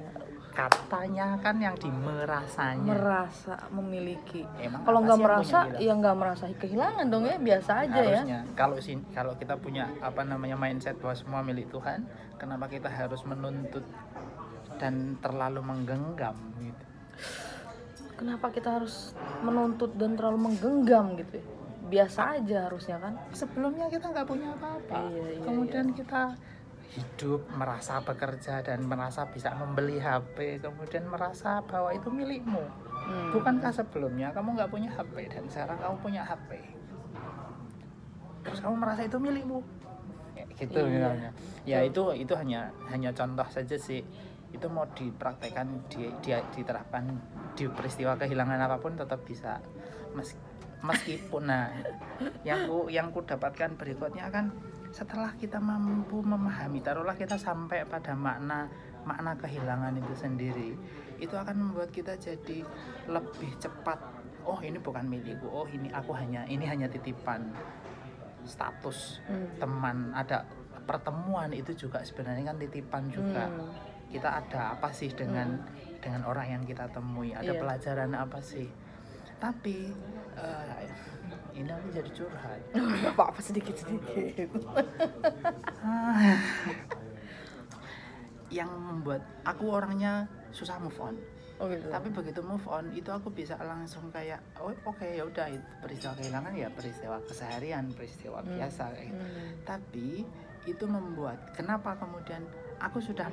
katanya 0.53 1.41
kan 1.41 1.57
yang 1.57 1.75
di 1.81 1.89
merasanya. 1.89 2.93
Merasa 2.93 3.57
memiliki. 3.73 4.45
Emang 4.61 4.85
kalau 4.85 5.01
nggak 5.01 5.19
sih 5.19 5.25
merasa 5.25 5.59
ya 5.81 5.93
nggak 5.97 6.17
merasa 6.17 6.45
kehilangan 6.53 7.07
dong 7.09 7.25
ya 7.25 7.37
biasa 7.41 7.71
aja 7.89 8.01
ya. 8.01 8.21
Harusnya. 8.21 8.41
Kalau 8.55 8.77
sin 8.79 9.01
kalau 9.17 9.33
kita 9.41 9.57
punya 9.57 9.89
apa 10.05 10.23
namanya 10.23 10.55
mindset 10.61 11.01
bahwa 11.01 11.17
semua 11.17 11.41
milik 11.41 11.73
Tuhan 11.73 12.05
kenapa 12.37 12.69
kita 12.69 12.93
harus 12.93 13.25
menuntut 13.25 13.85
dan 14.77 15.17
terlalu 15.25 15.61
menggenggam 15.65 16.37
gitu? 16.61 16.85
Kenapa 18.21 18.55
kita 18.55 18.79
harus 18.79 19.17
menuntut 19.43 19.97
dan 19.99 20.15
terlalu 20.15 20.53
menggenggam 20.53 21.17
gitu 21.19 21.41
ya? 21.41 21.47
Biasa 21.83 22.39
aja 22.39 22.59
harusnya 22.71 22.97
kan. 23.01 23.19
Sebelumnya 23.35 23.91
kita 23.91 24.13
nggak 24.13 24.29
punya 24.29 24.55
apa-apa. 24.55 25.11
Iya, 25.11 25.25
iya, 25.37 25.43
kemudian 25.43 25.93
kita 25.93 26.37
hidup 26.93 27.41
merasa 27.51 27.99
bekerja 27.99 28.61
dan 28.61 28.85
merasa 28.85 29.25
bisa 29.25 29.49
membeli 29.53 29.97
HP 29.97 30.61
kemudian 30.61 31.09
merasa 31.09 31.65
bahwa 31.65 31.89
itu 31.91 32.09
milikmu. 32.09 32.61
Hmm. 33.03 33.35
bukankah 33.35 33.75
sebelumnya 33.75 34.31
kamu 34.31 34.55
nggak 34.55 34.71
punya 34.71 34.87
HP 34.89 35.27
dan 35.27 35.43
sekarang 35.51 35.75
kamu 35.75 35.97
punya 35.99 36.23
HP 36.23 36.55
terus 38.43 38.59
kamu 38.59 38.75
merasa 38.77 39.03
itu 39.03 39.19
milikmu. 39.19 39.59
Ya, 40.35 40.45
gitu 40.55 40.79
Iya. 40.79 40.91
misalnya. 40.91 41.31
Ya 41.63 41.79
itu 41.81 42.03
itu 42.13 42.35
hanya 42.35 42.71
hanya 42.91 43.11
contoh 43.15 43.47
saja 43.49 43.75
sih. 43.75 44.03
Itu 44.51 44.67
mau 44.67 44.85
dipraktekkan 44.91 45.87
di, 45.89 46.11
dia 46.21 46.43
diterapkan 46.51 47.07
di 47.55 47.71
peristiwa 47.71 48.15
kehilangan 48.15 48.59
apa 48.61 48.77
pun 48.79 48.95
tetap 48.95 49.23
bisa. 49.23 49.63
Mes- 50.13 50.39
meskipun 50.83 51.47
nah 51.47 51.71
yang 52.43 52.67
ku 52.67 52.91
yang 52.91 53.15
ku 53.15 53.23
dapatkan 53.23 53.79
berikutnya 53.79 54.27
kan 54.29 54.51
setelah 54.93 55.33
kita 55.35 55.57
mampu 55.57 56.21
memahami 56.21 56.85
taruhlah 56.85 57.17
kita 57.17 57.41
sampai 57.41 57.89
pada 57.89 58.13
makna 58.13 58.69
makna 59.03 59.33
kehilangan 59.35 59.97
itu 59.97 60.15
sendiri 60.15 60.71
itu 61.17 61.33
akan 61.33 61.57
membuat 61.57 61.89
kita 61.89 62.13
jadi 62.15 62.61
lebih 63.09 63.57
cepat. 63.57 63.99
Oh 64.43 64.59
ini 64.59 64.77
bukan 64.77 65.07
milikku. 65.07 65.47
Oh 65.47 65.65
ini 65.67 65.87
aku 65.89 66.13
hanya 66.13 66.43
ini 66.45 66.67
hanya 66.67 66.87
titipan 66.87 67.55
status 68.43 69.23
Hmm. 69.25 69.47
teman. 69.57 70.11
Ada 70.13 70.43
pertemuan 70.83 71.55
itu 71.55 71.73
juga 71.79 72.03
sebenarnya 72.03 72.53
kan 72.53 72.59
titipan 72.59 73.09
juga. 73.09 73.47
Hmm. 73.49 73.91
kita 74.13 74.29
ada 74.29 74.77
apa 74.77 74.93
sih 74.93 75.09
dengan 75.09 75.57
dengan 76.05 76.29
orang 76.29 76.45
yang 76.53 76.63
kita 76.69 76.85
temui? 76.93 77.33
Ada 77.33 77.57
Iya. 77.57 77.61
pelajaran 77.65 78.13
apa 78.13 78.45
sih? 78.45 78.69
Tapi 79.41 79.89
eh, 80.37 80.85
ini 81.53 81.69
aku 81.69 81.89
jadi 81.93 82.11
curhat 82.11 82.61
apa 83.13 83.23
apa 83.29 83.41
sedikit 83.41 83.77
sedikit 83.77 84.49
yang 88.53 88.69
membuat 88.69 89.25
aku 89.43 89.65
orangnya 89.73 90.29
susah 90.53 90.77
move 90.77 90.97
on 91.01 91.17
oh 91.57 91.67
gitu 91.71 91.89
tapi 91.89 92.13
begitu 92.13 92.41
move 92.45 92.65
on 92.69 92.93
itu 92.93 93.09
aku 93.09 93.33
bisa 93.33 93.57
langsung 93.63 94.13
kayak 94.13 94.43
oh 94.61 94.75
oke 94.85 95.05
ya 95.05 95.25
udah 95.25 95.49
itu 95.49 95.65
peristiwa 95.81 96.13
kehilangan 96.19 96.53
ya 96.53 96.69
peristiwa 96.69 97.17
keseharian 97.25 97.89
peristiwa 97.97 98.45
Hmm. 98.45 98.59
biasa 98.59 98.83
kayak 98.93 99.09
gitu. 99.09 99.25
Hmm. 99.25 99.53
tapi 99.65 100.09
itu 100.63 100.85
membuat 100.87 101.39
kenapa 101.57 101.97
kemudian 101.97 102.45
aku 102.79 102.99
sudah 103.01 103.27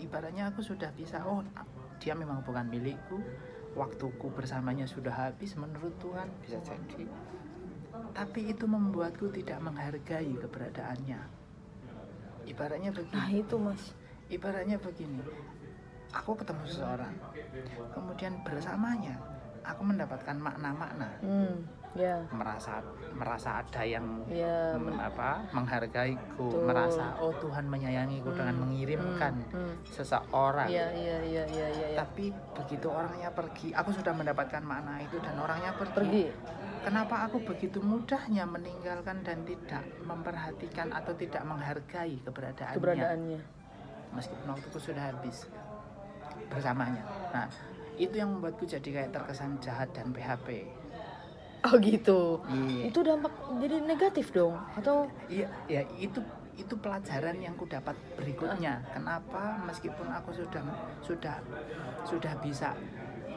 ibaratnya 0.00 0.48
aku 0.50 0.62
sudah 0.62 0.90
bisa 0.96 1.20
oh 1.22 1.44
dia 2.00 2.14
memang 2.16 2.40
bukan 2.42 2.66
milikku 2.66 3.20
waktuku 3.74 4.30
bersamanya 4.30 4.86
sudah 4.86 5.10
habis 5.10 5.58
menurut 5.58 5.92
Tuhan 5.98 6.30
bisa 6.40 6.58
jadi 6.62 7.04
tapi 8.14 8.54
itu 8.54 8.64
membuatku 8.64 9.30
tidak 9.34 9.58
menghargai 9.62 10.32
keberadaannya 10.38 11.20
ibaratnya 12.44 12.90
nah 12.92 12.96
begini 13.00 13.40
itu 13.40 13.54
mas 13.56 13.82
ibaratnya 14.30 14.76
begini 14.78 15.20
aku 16.14 16.38
ketemu 16.38 16.62
seseorang 16.68 17.14
kemudian 17.90 18.38
bersamanya 18.46 19.18
aku 19.64 19.82
mendapatkan 19.82 20.36
makna-makna 20.36 21.10
hmm 21.24 21.84
ya 21.94 22.26
merasa 22.34 22.82
merasa 23.14 23.62
ada 23.62 23.86
yang 23.86 24.26
ya 24.26 24.74
mm, 24.74 24.98
apa 24.98 25.46
menghargaiku 25.54 26.50
Betul. 26.50 26.66
merasa 26.66 27.14
oh 27.22 27.30
Tuhan 27.38 27.70
menyayangiku 27.70 28.34
dengan 28.34 28.54
Hmm, 28.58 28.62
mengirimkan 28.66 29.34
hmm, 29.50 29.54
hmm. 29.54 29.74
seseorang 29.86 30.66
Iya 30.66 30.90
iya 30.90 31.18
iya 31.22 31.44
iya 31.46 31.66
iya. 31.70 31.88
Ya. 31.94 31.98
tapi 32.02 32.34
begitu 32.34 32.90
orangnya 32.90 33.30
pergi 33.30 33.70
aku 33.70 33.94
sudah 33.94 34.10
mendapatkan 34.10 34.62
makna 34.66 34.98
itu 35.06 35.22
dan 35.22 35.38
orangnya 35.38 35.70
pergi, 35.78 35.94
Pergi. 35.94 36.24
Kenapa 36.84 37.24
aku 37.26 37.40
begitu 37.42 37.80
mudahnya 37.80 38.44
meninggalkan 38.44 39.24
dan 39.24 39.42
tidak 39.48 39.82
memperhatikan 40.04 40.92
atau 40.92 41.16
tidak 41.16 41.42
menghargai 41.48 42.20
keberadaannya? 42.22 42.76
Keberadaannya. 42.78 43.40
meskipun 44.14 44.46
waktuku 44.46 44.78
sudah 44.78 45.10
habis 45.10 45.50
bersamanya. 46.46 47.02
Nah 47.34 47.50
itu 47.98 48.14
yang 48.14 48.30
membuatku 48.38 48.62
jadi 48.62 48.84
kayak 48.86 49.10
terkesan 49.10 49.58
jahat 49.58 49.90
dan 49.90 50.14
PHP 50.14 50.70
Oh 51.64 51.80
gitu. 51.80 52.44
iya. 52.52 52.92
Itu 52.92 53.00
dampak 53.00 53.32
jadi 53.56 53.80
negatif 53.80 54.36
dong? 54.36 54.52
Atau 54.76 55.08
iya 55.32 55.48
ya 55.64 55.80
itu 55.96 56.20
itu 56.54 56.74
pelajaran 56.78 57.40
yang 57.40 57.56
ku 57.56 57.64
dapat 57.64 57.96
berikutnya. 58.20 58.84
Kenapa 58.92 59.58
meskipun 59.64 60.06
aku 60.12 60.30
sudah 60.36 60.62
sudah 61.00 61.40
sudah 62.04 62.32
bisa 62.44 62.76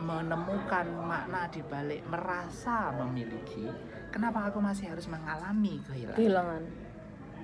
menemukan 0.02 0.88
makna 1.04 1.50
di 1.50 1.62
balik 1.66 2.06
merasa 2.08 2.94
memiliki 2.94 3.66
kenapa 4.14 4.50
aku 4.50 4.62
masih 4.62 4.94
harus 4.94 5.10
mengalami 5.10 5.82
kehilangan 5.86 6.18
kehilangan? 6.18 6.64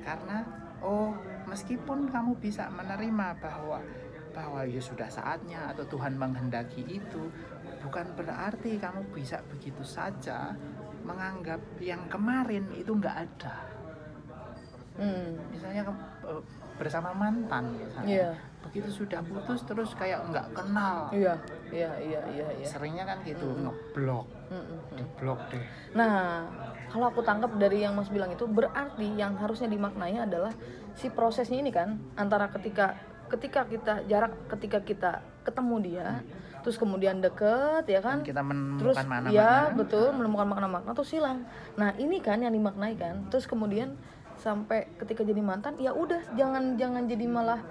karena 0.03 0.37
oh 0.83 1.15
meskipun 1.47 2.11
kamu 2.11 2.37
bisa 2.37 2.67
menerima 2.69 3.27
bahwa 3.39 3.79
bahwa 4.33 4.65
ya 4.65 4.81
sudah 4.81 5.07
saatnya 5.07 5.69
atau 5.69 5.85
Tuhan 5.85 6.17
menghendaki 6.17 6.81
itu 6.89 7.29
bukan 7.85 8.17
berarti 8.17 8.81
kamu 8.81 9.05
bisa 9.13 9.43
begitu 9.45 9.85
saja 9.85 10.57
menganggap 11.05 11.61
yang 11.83 12.01
kemarin 12.09 12.65
itu 12.73 12.95
nggak 12.97 13.17
ada 13.29 13.55
Hmm. 14.93 15.33
misalnya 15.49 15.81
ke- 15.83 15.97
eh, 16.25 16.41
bersama 16.73 17.09
mantan 17.11 17.73
misalnya 17.75 18.09
Iya. 18.09 18.31
begitu 18.61 18.89
sudah 18.95 19.21
putus 19.21 19.61
terus 19.61 19.93
kayak 19.93 20.25
nggak 20.27 20.53
kenal 20.53 21.09
Iya 21.09 21.33
iya 21.69 21.91
iya 21.99 22.21
iya. 22.27 22.47
iya. 22.51 22.65
seringnya 22.65 23.03
kan 23.03 23.21
gitu 23.21 23.45
Mm. 23.47 23.61
ngeblok 23.63 24.25
Hmm, 24.47 24.57
hmm, 24.59 24.79
hmm. 24.83 24.95
diblok 24.95 25.39
deh 25.49 25.65
Nah, 25.93 26.45
kalau 26.87 27.05
aku 27.07 27.21
tangkap 27.21 27.53
dari 27.55 27.81
yang 27.81 27.93
Mas 27.93 28.07
bilang 28.07 28.29
itu 28.29 28.45
berarti 28.45 29.07
yang 29.11 29.33
harusnya 29.35 29.65
dimaknai 29.65 30.17
adalah 30.19 30.53
si 30.93 31.09
prosesnya 31.09 31.57
ini 31.57 31.69
kan 31.69 31.97
antara 32.13 32.49
ketika 32.49 32.93
ketika 33.25 33.65
kita 33.65 33.93
jarak 34.03 34.29
ketika 34.47 34.77
kita 34.79 35.11
ketemu 35.41 35.75
dia, 35.81 36.07
terus 36.61 36.77
kemudian 36.77 37.17
deket 37.17 37.83
ya 37.83 37.97
kan, 37.99 38.21
dan 38.21 38.25
kita 38.25 38.41
terus 38.77 38.93
menemukan 38.93 39.05
mana-mana 39.07 39.33
ya 39.33 39.53
betul 39.73 40.13
menemukan 40.13 40.47
makna-makna 40.47 40.91
terus 40.93 41.11
hilang. 41.11 41.41
Nah 41.73 41.97
ini 41.97 42.17
kan 42.17 42.37
yang 42.37 42.53
dimaknai 42.53 42.93
kan, 42.93 43.25
terus 43.27 43.43
kemudian 43.43 43.97
sampai 44.43 44.91
ketika 44.99 45.23
jadi 45.23 45.39
mantan 45.39 45.79
ya 45.79 45.95
udah 45.95 46.19
jangan 46.35 46.75
jangan 46.75 47.07
jadi 47.07 47.25
malah 47.31 47.63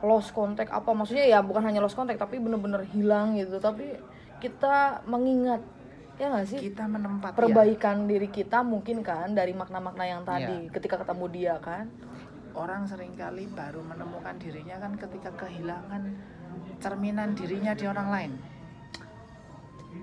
lost 0.00 0.32
contact 0.32 0.72
apa 0.72 0.90
maksudnya 0.96 1.28
ya 1.28 1.44
bukan 1.44 1.60
hanya 1.68 1.84
lost 1.84 1.96
contact 1.96 2.16
tapi 2.16 2.40
bener-bener 2.40 2.80
hilang 2.96 3.36
gitu 3.36 3.60
tapi 3.60 4.00
kita 4.40 5.04
mengingat 5.04 5.60
ya 6.16 6.30
nggak 6.32 6.46
sih 6.48 6.60
kita 6.72 6.88
menempat 6.88 7.32
ya. 7.34 7.36
perbaikan 7.36 8.08
diri 8.08 8.28
kita 8.32 8.64
mungkin 8.64 9.04
kan 9.04 9.36
dari 9.36 9.52
makna-makna 9.52 10.04
yang 10.08 10.22
tadi 10.24 10.68
Iya. 10.68 10.72
ketika 10.72 11.04
ketemu 11.04 11.24
dia 11.28 11.54
kan 11.60 11.90
orang 12.54 12.86
sering 12.86 13.12
kali 13.18 13.50
baru 13.50 13.82
menemukan 13.82 14.38
dirinya 14.38 14.78
kan 14.78 14.94
ketika 14.94 15.34
kehilangan 15.34 16.14
cerminan 16.78 17.34
dirinya 17.34 17.74
di 17.74 17.84
orang 17.88 18.08
lain. 18.08 18.32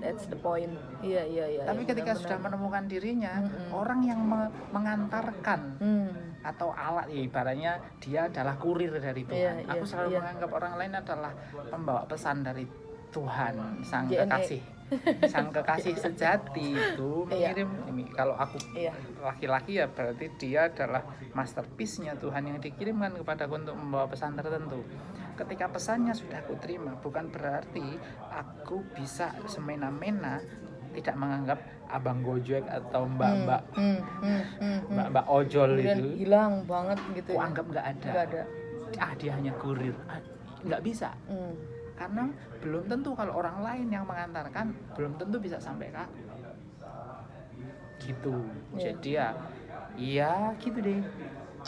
That's 0.02 0.26
the 0.28 0.36
point 0.36 0.74
iya 1.00 1.24
iya 1.24 1.46
iya 1.48 1.64
Tapi 1.64 1.86
iya, 1.86 1.90
ketika 1.94 2.12
benar-benar. 2.12 2.26
sudah 2.26 2.38
menemukan 2.42 2.84
dirinya, 2.86 3.34
Mm-mm. 3.40 3.70
orang 3.72 4.00
yang 4.02 4.20
me- 4.20 4.54
mengantarkan 4.74 5.60
hmm. 5.78 6.10
atau 6.42 6.74
alat 6.74 7.06
ya 7.08 7.22
ibaratnya 7.22 7.72
dia 8.02 8.26
adalah 8.26 8.58
kurir 8.58 8.92
dari 8.98 9.22
Tuhan. 9.24 9.62
Iya, 9.62 9.72
Aku 9.72 9.86
iya, 9.86 9.90
selalu 9.90 10.10
iya. 10.10 10.18
menganggap 10.20 10.52
orang 10.52 10.74
lain 10.76 10.94
adalah 10.98 11.32
pembawa 11.70 12.02
pesan 12.10 12.38
dari 12.42 12.66
Tuhan, 13.12 13.54
sang 13.86 14.10
JNE. 14.10 14.26
kekasih. 14.26 14.62
Sang 15.32 15.50
kekasih 15.50 15.96
sejati 15.96 16.76
itu 16.76 17.12
Iya. 17.32 17.56
mengirim 17.56 17.70
ini 17.96 18.04
kalau 18.12 18.36
aku 18.36 18.60
iya 18.76 18.92
laki-laki 19.24 19.80
ya 19.80 19.88
berarti 19.88 20.28
dia 20.36 20.68
adalah 20.68 21.04
masterpiece-nya 21.32 22.20
Tuhan 22.20 22.44
yang 22.52 22.60
dikirimkan 22.60 23.16
kepadaku 23.16 23.56
untuk 23.56 23.76
membawa 23.80 24.12
pesan 24.12 24.36
tertentu. 24.36 24.84
Ketika 25.40 25.72
pesannya 25.72 26.12
sudah 26.12 26.44
aku 26.44 26.60
terima, 26.60 26.92
bukan 27.00 27.32
berarti 27.32 27.98
aku 28.30 28.84
bisa 28.94 29.32
semena-mena 29.48 30.44
tidak 30.92 31.16
menganggap 31.16 31.60
abang 31.88 32.20
Gojek 32.20 32.68
atau 32.68 33.08
mbak-mbak 33.08 33.64
hmm, 33.76 34.00
hmm, 34.00 34.02
hmm, 34.24 34.42
hmm. 34.60 34.78
mbak-mbak 34.92 35.26
ojol 35.28 35.72
kemudian 35.80 35.98
itu. 36.00 36.08
hilang 36.24 36.54
banget 36.68 37.00
gitu 37.16 37.32
Aku 37.32 37.40
ya 37.40 37.44
anggap 37.48 37.66
nggak 37.72 37.86
ada. 37.96 38.10
nggak 38.12 38.26
ada 38.28 38.42
Ah 39.00 39.12
dia 39.16 39.32
hanya 39.32 39.56
kurir. 39.56 39.96
Ah, 40.12 40.20
nggak 40.68 40.82
bisa 40.84 41.16
hmm. 41.32 41.56
Karena 42.02 42.26
belum 42.66 42.84
tentu 42.90 43.14
kalau 43.14 43.38
orang 43.38 43.62
lain 43.62 43.88
yang 43.94 44.06
mengantarkan 44.10 44.74
belum 44.98 45.14
tentu 45.22 45.38
bisa 45.38 45.62
sampai 45.62 45.94
ke 45.94 46.02
aku. 46.02 46.18
gitu. 48.02 48.34
Iya. 48.74 48.82
jadi 48.82 49.10
ya 49.14 49.28
iya 49.94 50.32
gitu 50.58 50.82
deh. 50.82 51.02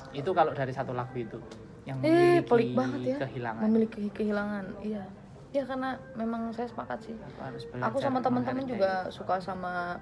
Itu 0.09 0.33
kalau 0.33 0.57
dari 0.57 0.73
satu 0.73 0.97
lagu 0.97 1.13
itu 1.13 1.37
yang 1.85 2.01
eh 2.01 2.41
memiliki 2.41 2.49
pelik 2.49 2.69
banget 2.73 2.99
ya. 3.05 3.17
kehilangan. 3.29 3.61
Memiliki 3.69 4.03
kehilangan 4.09 4.65
iya. 4.81 5.05
Ya 5.53 5.63
karena 5.69 6.01
memang 6.17 6.49
saya 6.49 6.65
sepakat 6.65 7.05
sih. 7.05 7.13
Aku 7.13 7.39
harus 7.45 7.63
aku 7.69 7.97
sama 8.01 8.19
teman-teman 8.25 8.65
juga 8.65 9.05
suka 9.13 9.37
sama 9.37 10.01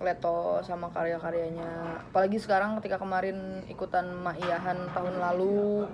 Leto 0.00 0.64
sama 0.64 0.88
karya-karyanya. 0.88 2.00
Apalagi 2.08 2.40
sekarang 2.40 2.80
ketika 2.80 2.96
kemarin 2.96 3.66
ikutan 3.68 4.08
Maiyahan 4.24 4.88
tahun 4.96 5.20
lalu 5.20 5.84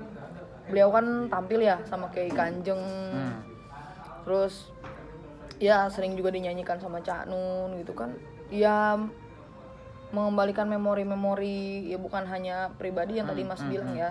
beliau 0.69 0.93
kan 0.95 1.27
tampil 1.27 1.59
ya 1.65 1.83
sama 1.89 2.07
kayak 2.15 2.37
Kanjeng. 2.37 2.79
Hmm. 2.79 3.54
Terus 4.25 4.73
ya 5.57 5.87
sering 5.87 6.13
juga 6.13 6.29
dinyanyikan 6.29 6.77
sama 6.77 6.99
Cak 6.99 7.25
Nun 7.25 7.79
gitu 7.79 7.93
kan. 7.93 8.17
Ya 8.49 8.97
mengembalikan 10.11 10.67
memori-memori 10.67 11.87
ya 11.87 11.97
bukan 11.97 12.25
hanya 12.25 12.71
pribadi 12.73 13.19
yang 13.19 13.27
tadi 13.27 13.43
Hmm, 13.43 13.51
Mas 13.51 13.61
hmm, 13.61 13.71
bilang 13.71 13.91
hmm. 13.91 14.01
ya. 14.01 14.11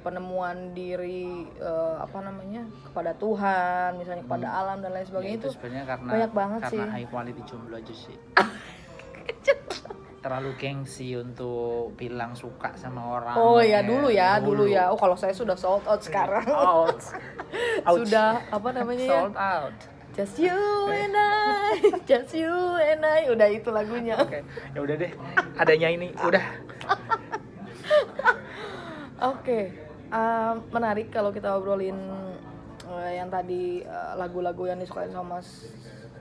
Penemuan 0.00 0.74
diri 0.74 1.30
eh, 1.54 1.96
apa 1.96 2.18
namanya 2.20 2.66
kepada 2.82 3.14
Tuhan 3.14 3.94
misalnya 3.94 4.26
kepada 4.26 4.48
alam 4.50 4.82
dan 4.82 4.90
lain 4.90 5.00
Ya, 5.00 5.08
sebagainya 5.08 5.36
itu 5.36 5.46
itu 5.46 5.54
sebenarnya 5.54 5.84
karena 5.86 6.10
banyak 6.10 6.32
banget 6.34 6.60
karena 6.60 6.74
sih. 6.74 6.90
high 6.90 7.06
quality 7.06 7.42
jomblo 7.46 7.74
aja 7.78 7.94
sih 7.94 8.16
terlalu 10.22 10.54
gengsi 10.54 11.18
untuk 11.18 11.98
bilang 11.98 12.32
suka 12.38 12.70
sama 12.78 13.18
orang. 13.18 13.34
Oh 13.34 13.58
ya 13.58 13.82
dulu 13.82 14.06
ya, 14.06 14.38
dulu 14.38 14.70
ya. 14.70 14.94
Oh 14.94 14.96
kalau 14.96 15.18
saya 15.18 15.34
sudah 15.34 15.58
sold 15.58 15.82
out 15.84 15.98
sekarang. 15.98 16.46
Out. 16.54 17.02
Ouch. 17.90 18.06
sudah 18.06 18.38
apa 18.48 18.68
namanya 18.70 19.04
ya? 19.04 19.12
Sold 19.18 19.36
out. 19.36 19.76
Just 20.12 20.36
you 20.38 20.60
and 20.92 21.16
I, 21.16 21.72
just 22.10 22.36
you 22.36 22.52
and 22.78 23.02
I. 23.02 23.26
Udah 23.32 23.48
itu 23.48 23.72
lagunya. 23.72 24.20
Oke, 24.20 24.44
ya 24.76 24.80
udah 24.84 24.96
deh. 25.00 25.12
Adanya 25.56 25.88
ini 25.88 26.12
udah. 26.20 26.44
Oke, 29.22 29.72
um, 30.12 30.54
menarik 30.68 31.08
kalau 31.08 31.32
kita 31.32 31.56
obrolin 31.56 31.96
uh, 32.84 33.10
yang 33.10 33.32
tadi 33.32 33.80
uh, 33.88 34.18
lagu-lagu 34.20 34.68
yang 34.68 34.78
disukai 34.84 35.08
sama 35.08 35.40
Mas 35.40 35.64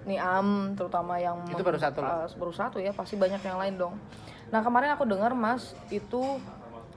Niam, 0.05 0.73
terutama 0.73 1.21
yang 1.21 1.45
Itu 1.45 1.61
baru 1.61 1.77
satu 1.77 1.99
uh, 2.01 2.25
baru 2.25 2.53
satu 2.53 2.77
ya, 2.81 2.91
pasti 2.93 3.15
banyak 3.17 3.41
yang 3.41 3.57
lain 3.61 3.75
dong. 3.77 3.95
Nah 4.49 4.59
kemarin 4.65 4.93
aku 4.97 5.05
dengar 5.05 5.31
Mas 5.37 5.77
itu 5.93 6.41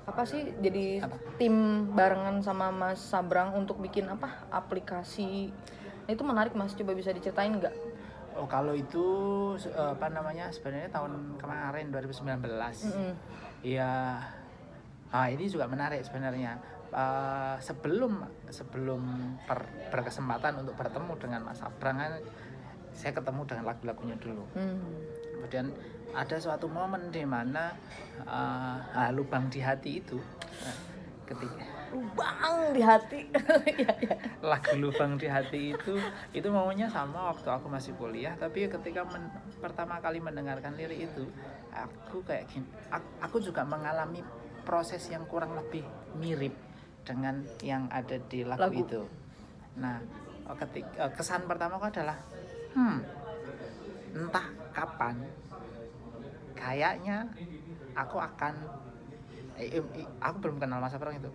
apa 0.04 0.28
sih 0.28 0.52
jadi 0.60 1.00
tim 1.40 1.88
barengan 1.96 2.44
sama 2.44 2.68
Mas 2.68 3.00
Sabrang 3.00 3.56
untuk 3.56 3.80
bikin 3.80 4.04
apa 4.08 4.44
aplikasi. 4.52 5.48
Nah, 6.04 6.10
itu 6.12 6.20
menarik 6.20 6.52
Mas, 6.52 6.76
coba 6.76 6.92
bisa 6.92 7.08
diceritain 7.08 7.56
nggak? 7.56 7.72
Oh, 8.36 8.44
kalau 8.44 8.76
itu 8.76 9.06
apa 9.72 10.12
namanya? 10.12 10.52
Sebenarnya 10.52 10.92
tahun 10.92 11.40
kemarin 11.40 11.88
2019. 11.88 12.44
Mm-mm. 12.84 13.12
Iya. 13.64 14.20
Ah, 15.08 15.26
ini 15.32 15.48
juga 15.48 15.64
menarik 15.64 16.04
sebenarnya. 16.04 16.60
Eh, 16.94 17.56
sebelum 17.58 18.22
sebelum 18.54 19.02
per- 19.50 19.90
berkesempatan 19.90 20.62
untuk 20.62 20.78
bertemu 20.78 21.12
dengan 21.18 21.40
Mas 21.42 21.58
Abrang 21.58 21.98
kan 21.98 22.22
saya 22.94 23.12
ketemu 23.12 23.42
dengan 23.44 23.64
lagu-lagunya 23.68 24.16
dulu. 24.22 24.44
Hmm. 24.54 24.80
Kemudian 25.38 25.66
ada 26.14 26.36
suatu 26.38 26.70
momen 26.70 27.10
di 27.10 27.26
mana 27.26 27.74
eh, 28.22 28.78
ah, 28.94 29.10
lubang 29.10 29.50
di 29.50 29.58
hati 29.60 29.98
itu 30.00 30.16
eh, 30.62 30.78
ketika 31.26 31.74
Lubang 31.94 32.74
di 32.74 32.82
hati. 32.82 33.20
Iya, 33.70 33.92
iya. 34.02 34.16
lagu 34.42 34.74
lubang 34.76 35.14
di 35.14 35.30
hati 35.30 35.78
itu 35.78 35.94
itu 36.34 36.48
maunya 36.50 36.90
sama 36.90 37.30
waktu 37.30 37.46
aku 37.46 37.70
masih 37.70 37.94
kuliah 37.94 38.34
tapi 38.34 38.66
ketika 38.66 39.06
men- 39.06 39.30
pertama 39.62 40.02
kali 40.02 40.18
mendengarkan 40.18 40.74
lirik 40.74 41.06
itu 41.10 41.24
aku 41.70 42.22
kayak 42.26 42.50
gini 42.50 42.66
aku, 42.90 43.08
aku 43.22 43.36
juga 43.40 43.62
mengalami 43.62 44.20
proses 44.66 45.06
yang 45.06 45.22
kurang 45.30 45.54
lebih 45.54 45.86
mirip 46.18 46.54
dengan 47.06 47.46
yang 47.62 47.86
ada 47.94 48.18
di 48.18 48.42
lagu, 48.42 48.68
Lagu. 48.68 48.82
itu 48.84 49.00
nah 49.78 50.02
ketika 50.60 51.14
kesan 51.14 51.46
pertamaku 51.46 51.88
adalah 51.88 52.18
hmm 52.74 52.98
entah 54.14 54.46
kapan 54.70 55.16
kayaknya 56.54 57.26
aku 57.92 58.16
akan 58.16 58.54
eh, 59.56 59.70
eh, 59.72 59.82
aku 60.18 60.36
belum 60.40 60.58
kenal 60.58 60.78
masa 60.78 60.98
perang 60.98 61.16
itu 61.16 61.30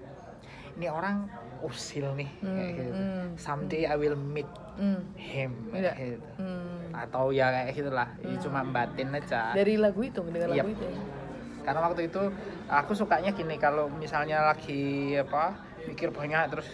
ini 0.75 0.88
orang 0.88 1.27
usil 1.60 2.15
nih 2.15 2.29
kayak 2.39 2.55
Hmm, 2.67 2.77
gitu. 2.77 2.91
hmm, 2.93 3.25
someday 3.36 3.84
I 3.84 3.96
will 3.96 4.15
meet 4.15 4.48
Hmm. 4.75 5.03
him 5.13 5.51
kayak 5.69 5.96
gitu. 6.15 6.24
Hmm. 6.38 6.88
atau 6.89 7.29
ya 7.29 7.51
kayak 7.51 7.75
gitulah 7.75 8.08
ini 8.17 8.36
cuma 8.38 8.63
batin 8.65 9.12
aja 9.12 9.51
Dari 9.51 9.75
lagu 9.75 10.00
itu, 10.01 10.24
dengan 10.24 10.50
lagu 10.50 10.69
itu. 10.69 10.84
ya? 10.84 10.96
karena 11.60 11.79
waktu 11.84 12.01
itu 12.08 12.22
aku 12.65 12.91
sukanya 12.93 13.29
gini 13.29 13.55
kalau 13.55 13.91
misalnya 13.91 14.41
lagi 14.48 15.13
apa 15.13 15.51
mikir 15.84 16.10
banyak 16.10 16.48
terus 16.48 16.67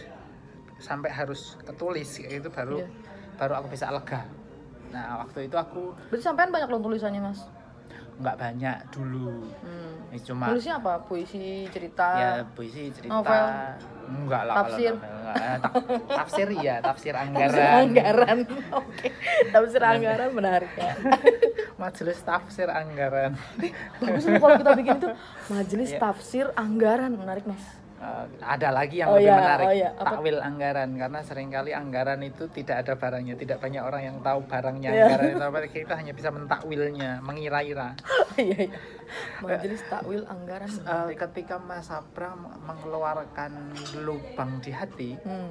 sampai 0.77 1.09
harus 1.09 1.57
ketulis 1.59 2.05
kayak 2.15 2.39
gitu 2.39 2.49
baru 2.49 2.77
Iya. 2.79 2.87
baru 3.35 3.53
aku 3.57 3.67
bisa 3.67 3.89
lega 3.89 4.21
nah 4.95 5.19
waktu 5.19 5.39
itu 5.45 5.55
aku 5.55 5.91
Berarti 6.07 6.23
sampean 6.23 6.49
banyak 6.49 6.65
dong 6.65 6.79
tulisannya, 6.81 7.19
Mas? 7.21 7.43
nggak 8.15 8.39
banyak 8.39 8.77
dulu 8.89 9.43
Hmm. 9.59 10.07
ini 10.07 10.23
cuma 10.23 10.47
Nulisnya 10.47 10.79
apa? 10.79 11.03
Puisi, 11.03 11.67
cerita. 11.67 12.07
ya 12.15 12.31
puisi 12.47 12.87
cerita 12.89 13.11
Novel? 13.11 13.43
enggak 14.07 14.41
lah 14.41 14.55
Tafsir? 14.55 14.93
kalau 14.93 15.03
novel 15.03 15.19
enggak. 15.19 15.55
Ta- 15.59 15.73
tafsir 16.15 16.47
iya 16.55 16.75
tafsir 16.79 17.11
Tafsir 17.19 17.19
anggaran 17.19 17.75
anggaran. 17.83 18.37
Oke. 18.73 19.07
Tafsir 19.51 19.81
anggaran 19.83 20.29
menarik 20.31 20.71
ya. 20.73 20.93
majelis 21.75 22.19
tafsir 22.21 22.71
anggaran 22.71 23.35
Bagus 23.99 24.23
nih 24.23 24.39
kalau 24.39 24.55
kita 24.55 24.71
bikin 24.73 24.95
itu 24.95 25.09
majelis 25.51 25.89
Iya. 25.91 25.99
tafsir 25.99 26.45
anggaran 26.55 27.11
menarik, 27.11 27.43
Mas. 27.43 27.63
Eh, 28.05 28.25
ada 28.39 28.69
lagi 28.69 29.01
yang 29.01 29.09
Oh 29.09 29.17
lebih 29.17 29.25
iya, 29.25 29.35
menarik 29.35 29.65
oh. 29.65 29.73
Apa? 29.97 30.05
takwil 30.13 30.37
anggaran 30.37 30.89
karena 30.93 31.19
sering 31.21 31.49
kali 31.49 31.71
anggaran 31.73 32.21
itu 32.21 32.45
tidak 32.47 32.85
ada 32.85 32.93
barangnya 32.93 33.33
tidak 33.33 33.57
banyak 33.57 33.81
orang 33.81 34.01
yang 34.03 34.17
tahu 34.21 34.39
barangnya 34.45 34.89
Iya. 34.89 35.01
anggaran 35.01 35.27
itu 35.31 35.43
apa 35.43 35.57
kita 35.81 35.93
hanya 35.95 36.13
bisa 36.13 36.29
mentakwilnya 36.29 37.11
mengira-ira 37.19 37.97
Iya, 38.35 38.57
iya. 38.61 38.77
Majelis 39.39 39.81
takwil 39.85 40.21
anggaran. 40.23 40.69
Eh, 40.69 41.15
ketika 41.15 41.55
Mas 41.57 41.89
Abram 41.89 42.45
mengeluarkan 42.59 43.51
lubang 43.99 44.59
di 44.59 44.69
hati 44.69 45.11
Hmm. 45.17 45.49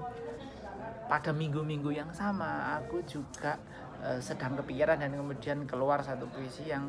pada 1.04 1.32
minggu-minggu 1.32 1.90
yang 1.90 2.10
sama 2.10 2.78
aku 2.78 3.02
juga 3.02 3.58
eh, 4.00 4.20
sedang 4.20 4.54
kepikiran 4.54 4.96
dan 4.96 5.10
kemudian 5.10 5.58
keluar 5.64 6.00
satu 6.00 6.28
puisi 6.28 6.66
yang 6.66 6.86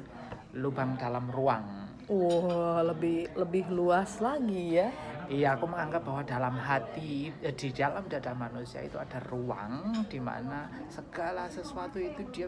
lubang 0.53 0.93
dalam 0.95 1.25
ruang 1.27 1.63
Wah, 2.05 2.85
lebih 2.85 3.33
lebih 3.33 3.65
luas 3.67 4.21
lagi 4.21 4.77
ya. 4.77 4.93
Iya, 5.25 5.57
aku 5.57 5.65
menganggap 5.65 6.01
bahwa 6.05 6.21
dalam 6.21 6.55
hati, 6.57 7.33
eh, 7.41 7.53
di 7.53 7.69
dalam 7.73 8.05
dada 8.05 8.31
manusia 8.37 8.81
itu 8.85 8.97
ada 9.01 9.17
ruang 9.25 10.05
di 10.05 10.19
mana 10.21 10.69
segala 10.89 11.49
sesuatu 11.49 11.97
itu 11.97 12.21
dia 12.29 12.47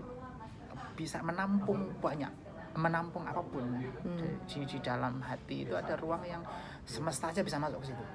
bisa 0.93 1.21
menampung 1.21 1.93
banyak, 2.01 2.29
menampung 2.77 3.25
apa 3.25 3.41
pun. 3.41 3.65
Hmm. 3.81 4.41
Di, 4.45 4.65
di 4.65 4.77
dalam 4.81 5.21
hati 5.21 5.65
itu 5.65 5.73
ada 5.73 5.97
ruang 5.97 6.21
yang 6.25 6.41
semesta 6.85 7.33
aja 7.33 7.41
bisa 7.41 7.57
masuk 7.57 7.81
ke 7.81 7.87
situ. 7.93 8.05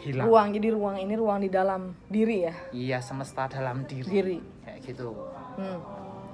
Hilang. 0.00 0.24
Ruang 0.32 0.46
jadi 0.56 0.68
ruang 0.72 0.96
ini 0.96 1.12
ruang 1.12 1.44
di 1.44 1.50
dalam 1.52 1.92
diri 2.08 2.48
ya. 2.48 2.54
Iya, 2.72 2.98
semesta 3.04 3.44
dalam 3.52 3.84
diri. 3.84 4.08
Diri. 4.08 4.38
Kayak 4.64 4.78
gitu. 4.88 5.12
Hmm. 5.60 5.78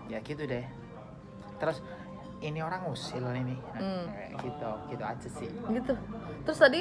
Ya 0.07 0.23
gitu 0.23 0.47
deh. 0.47 0.63
Terus 1.59 1.83
ini 2.41 2.61
orang 2.61 2.85
usil 2.87 3.25
ini. 3.33 3.57
Hmm. 3.73 4.05
Gitu, 4.37 4.71
gitu 4.91 5.05
aja 5.05 5.29
sih. 5.31 5.49
Gitu. 5.49 5.93
Terus 6.43 6.59
tadi 6.59 6.81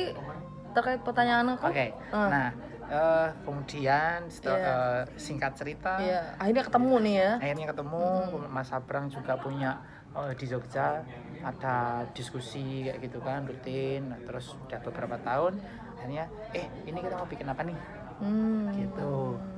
terkait 0.71 0.99
pertanyaan 1.01 1.55
aku. 1.55 1.71
Oke, 1.71 1.95
Ah. 2.11 2.27
nah 2.27 2.47
eh, 2.85 3.27
kemudian 3.41 4.27
setelah 4.27 4.59
Iya. 4.59 4.69
eh, 4.69 5.01
singkat 5.17 5.55
cerita, 5.55 5.97
Iya, 5.97 6.37
akhirnya 6.37 6.63
ketemu 6.63 6.93
nih 7.01 7.15
ya. 7.17 7.31
akhirnya 7.39 7.67
ketemu 7.73 8.03
Mas 8.45 8.69
Abrang 8.69 9.05
juga 9.07 9.33
punya 9.35 9.81
eh, 10.13 10.31
di 10.31 10.45
Jogja 10.45 11.01
ada 11.41 11.75
diskusi 12.11 12.83
kayak 12.83 13.01
gitu 13.01 13.19
kan 13.19 13.43
rutin, 13.43 14.07
Nah, 14.07 14.19
terus 14.21 14.53
udah 14.57 14.79
beberapa 14.81 15.17
tahun, 15.19 15.59
akhirnya 15.91 16.25
eh 16.51 16.67
ini 16.85 16.99
kita 16.99 17.15
mau 17.15 17.25
bikin 17.25 17.47
apa 17.47 17.61
nih? 17.63 17.77
Hmm. 18.15 18.71
Gitu, 18.71 19.11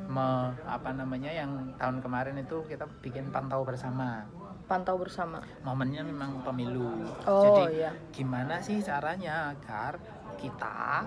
Me- 0.07 0.55
apa 0.63 0.89
namanya 0.91 1.29
yang 1.29 1.75
tahun 1.75 1.99
kemarin 1.99 2.39
itu 2.39 2.63
kita 2.65 2.88
bikin 3.01 3.27
pantau 3.29 3.62
bersama. 3.62 4.23
Pantau 4.67 4.95
bersama. 4.95 5.39
Momennya 5.63 6.03
memang 6.03 6.43
pemilu, 6.43 7.08
Oh 7.23 7.41
jadi 7.41 7.63
iya. 7.73 7.89
gimana 8.12 8.60
sih 8.60 8.80
caranya 8.80 9.49
agar 9.49 9.95
kita 10.36 11.03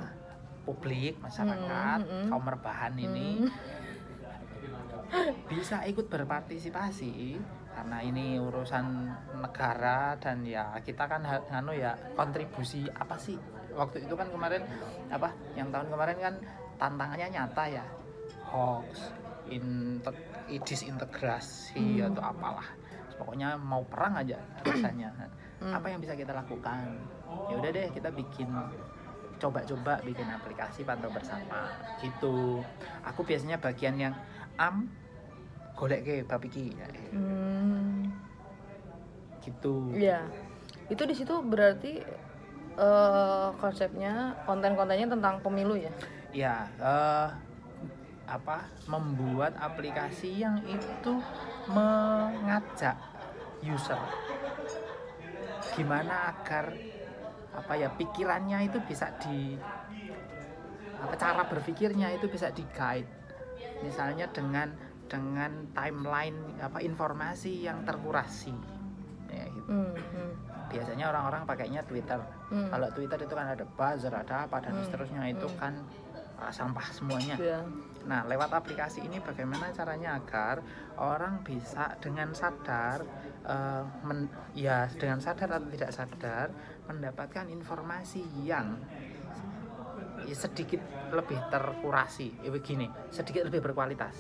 publik 0.65 1.17
masyarakat 1.19 1.99
Mm, 2.01 2.03
mm, 2.03 2.17
mm. 2.17 2.27
kaum 2.29 2.45
rebahan 2.47 2.93
ini 2.95 3.45
bisa 5.51 5.83
ikut 5.85 6.07
berpartisipasi 6.07 7.37
karena 7.71 7.97
ini 8.01 8.37
urusan 8.37 8.85
negara 9.37 10.15
dan 10.17 10.43
ya 10.43 10.75
kita 10.81 11.05
kan 11.05 11.21
ha- 11.23 11.45
anu 11.51 11.73
ya 11.73 11.93
kontribusi 12.15 12.85
apa 12.89 13.15
sih 13.17 13.37
waktu 13.73 14.05
itu 14.05 14.13
kan 14.15 14.27
kemarin 14.29 14.61
apa 15.09 15.29
yang 15.53 15.69
tahun 15.69 15.89
kemarin 15.89 16.17
kan 16.19 16.35
tantangannya 16.77 17.27
nyata 17.31 17.63
ya 17.69 17.85
hoax 18.45 19.11
inte- 19.47 20.27
disintegrasi 20.61 21.99
Hmm. 21.99 22.07
atau 22.11 22.23
apalah 22.27 22.67
pokoknya 23.21 23.55
mau 23.55 23.85
perang 23.85 24.17
aja 24.17 24.41
rasanya 24.65 25.13
Hmm. 25.61 25.77
apa 25.77 25.93
yang 25.93 26.01
bisa 26.01 26.17
kita 26.17 26.33
lakukan 26.33 26.89
ya 27.53 27.61
udah 27.61 27.69
deh 27.69 27.93
kita 27.93 28.09
bikin 28.09 28.49
coba-coba 29.37 30.01
bikin 30.01 30.25
aplikasi 30.25 30.89
pantau 30.89 31.13
bersama 31.13 31.69
gitu 32.01 32.65
aku 33.05 33.21
biasanya 33.21 33.61
bagian 33.61 34.01
yang 34.01 34.15
am 34.57 34.89
golek 35.77 36.01
ke 36.01 36.25
babiki 36.25 36.73
Hmm. 37.13 38.09
gitu 39.41 39.93
Iya. 39.93 40.25
Itu 40.89 41.05
di 41.05 41.13
situ 41.13 41.35
berarti 41.41 42.01
eh, 42.73 43.49
konsepnya 43.57 44.33
konten-kontennya 44.45 45.13
tentang 45.13 45.45
pemilu 45.45 45.77
ya. 45.77 45.93
ya 46.33 46.55
eh, 46.81 47.29
apa 48.25 48.65
membuat 48.87 49.53
aplikasi 49.59 50.41
yang 50.41 50.57
itu 50.63 51.13
mengajak 51.67 52.97
user 53.63 53.99
gimana 55.73 56.35
agar 56.35 56.75
apa 57.51 57.73
ya 57.75 57.89
pikirannya 57.91 58.67
itu 58.67 58.79
bisa 58.81 59.11
di 59.19 59.59
apa 60.97 61.15
cara 61.15 61.43
berpikirnya 61.45 62.13
itu 62.13 62.27
bisa 62.27 62.51
di 62.51 62.63
guide 62.71 63.09
misalnya 63.81 64.29
dengan 64.29 64.69
dengan 65.07 65.51
timeline 65.73 66.37
apa 66.59 66.79
informasi 66.81 67.65
yang 67.65 67.83
terkurasi 67.83 68.55
Hmm, 69.71 69.95
hmm. 69.95 70.33
biasanya 70.67 71.15
orang-orang 71.15 71.47
pakainya 71.47 71.79
Twitter 71.87 72.19
Hmm. 72.51 72.67
kalau 72.69 72.91
Twitter 72.91 73.23
itu 73.23 73.31
kan 73.31 73.47
ada 73.47 73.63
buzzer 73.63 74.11
ada 74.11 74.43
apa 74.43 74.59
dan 74.59 74.75
Hmm. 74.75 74.83
seterusnya 74.83 75.23
itu 75.31 75.47
Hmm. 75.47 75.59
kan 75.63 75.73
uh, 76.37 76.51
sampah 76.51 76.83
semuanya 76.91 77.39
Iya. 77.39 77.63
Nah, 78.11 78.27
lewat 78.27 78.51
aplikasi 78.51 79.07
ini 79.07 79.23
bagaimana 79.23 79.71
caranya 79.71 80.19
agar 80.19 80.59
orang 80.99 81.47
bisa 81.47 81.95
dengan 82.03 82.35
sadar 82.35 83.07
eh, 83.41 83.83
men- 84.03 84.29
ya 84.53 84.91
dengan 84.91 85.23
sadar 85.23 85.63
atau 85.63 85.71
tidak 85.71 85.95
sadar 85.95 86.51
mendapatkan 86.91 87.47
informasi 87.47 88.21
yang 88.43 88.75
ya, 90.27 90.35
sedikit 90.35 90.83
lebih 91.15 91.39
terkurasi. 91.49 92.43
Ya 92.43 92.51
begini, 92.51 92.91
sedikit 93.15 93.47
lebih 93.47 93.63
berkualitas. 93.63 94.19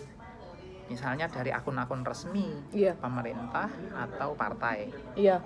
Misalnya 0.86 1.26
dari 1.26 1.50
akun-akun 1.50 2.06
resmi 2.06 2.50
Iya. 2.70 2.94
pemerintah 2.94 3.70
atau 3.94 4.38
partai. 4.38 4.90
Iya. 5.18 5.42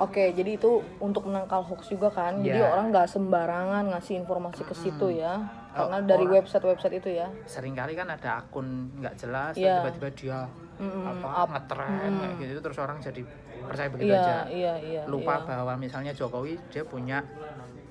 Oke, 0.00 0.34
jadi 0.34 0.58
itu 0.58 0.82
untuk 0.98 1.30
menangkal 1.30 1.62
hoax 1.62 1.90
juga 1.90 2.10
kan. 2.10 2.42
Jadi 2.42 2.58
Iya. 2.58 2.70
orang 2.74 2.90
nggak 2.90 3.06
sembarangan 3.06 3.84
ngasih 3.94 4.22
informasi 4.22 4.62
ke 4.66 4.74
situ 4.74 5.14
ya. 5.14 5.61
Oh, 5.72 5.88
Karena 5.88 6.04
dari 6.04 6.20
orang- 6.22 6.34
website-website 6.38 6.94
itu 6.94 7.08
ya. 7.14 7.28
Seringkali 7.42 7.92
kan 7.94 8.04
ada 8.06 8.30
akun 8.38 8.66
nggak 8.94 9.14
jelas 9.16 9.54
Iya. 9.54 9.80
dan 9.80 9.88
tiba-tiba 9.88 10.08
dia 10.12 10.38
Mm-mm, 10.74 11.04
apa 11.06 11.28
up. 11.38 11.48
ngetren 11.48 12.12
kayak 12.34 12.48
gitu 12.50 12.60
terus 12.60 12.78
orang 12.78 12.98
jadi 12.98 13.22
percaya 13.62 13.88
begitu 13.88 14.10
Iya, 14.10 14.20
aja. 14.20 14.36
iya, 14.48 14.74
iya. 14.76 15.02
lupa 15.06 15.34
iya. 15.34 15.46
bahwa 15.46 15.72
misalnya 15.76 16.10
Jokowi 16.10 16.60
dia 16.68 16.82
punya 16.82 17.24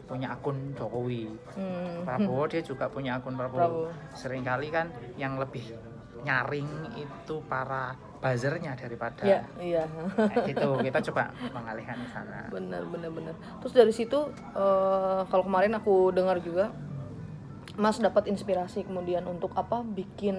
punya 0.04 0.28
akun 0.30 0.76
Jokowi 0.76 1.26
Hmm. 1.56 2.04
Prabowo 2.04 2.44
dia 2.52 2.60
juga 2.60 2.86
punya 2.86 3.16
akun 3.16 3.34
Prabowo. 3.34 3.88
Prabowo 3.88 3.88
sering 4.12 4.44
kali 4.44 4.68
kan 4.68 4.86
yang 5.16 5.40
lebih 5.40 5.64
nyaring 6.22 6.68
itu 6.96 7.36
para 7.44 7.96
buzzernya 8.20 8.76
daripada 8.76 9.24
Iya, 9.24 9.42
iya. 9.58 9.84
kayak 10.14 10.46
gitu 10.52 10.70
kita 10.78 11.00
coba 11.08 11.24
mengalihkan 11.48 11.98
ke 11.98 12.10
sana 12.12 12.46
bener 12.48 12.86
bener 12.86 13.10
bener 13.10 13.34
terus 13.58 13.74
dari 13.74 13.90
situ 13.90 14.20
eh, 14.52 15.22
kalau 15.26 15.42
kemarin 15.42 15.74
aku 15.74 16.12
dengar 16.12 16.38
juga 16.38 16.70
Mas 17.80 17.98
dapat 18.04 18.28
inspirasi 18.28 18.84
kemudian 18.84 19.24
untuk 19.28 19.56
apa? 19.56 19.82
Bikin 19.86 20.36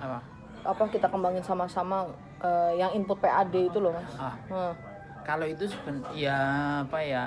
apa? 0.00 0.20
apa? 0.66 0.84
Kita 0.92 1.08
kembangin 1.08 1.42
sama-sama 1.42 2.10
eh, 2.42 2.80
yang 2.80 2.92
input 2.92 3.18
PAD 3.18 3.72
itu 3.72 3.78
loh 3.80 3.96
mas. 3.96 4.12
Ah. 4.20 4.36
Nah, 4.50 4.72
kalau 5.24 5.48
itu 5.48 5.66
seben 5.66 6.04
ya 6.12 6.38
apa 6.84 7.00
ya? 7.02 7.24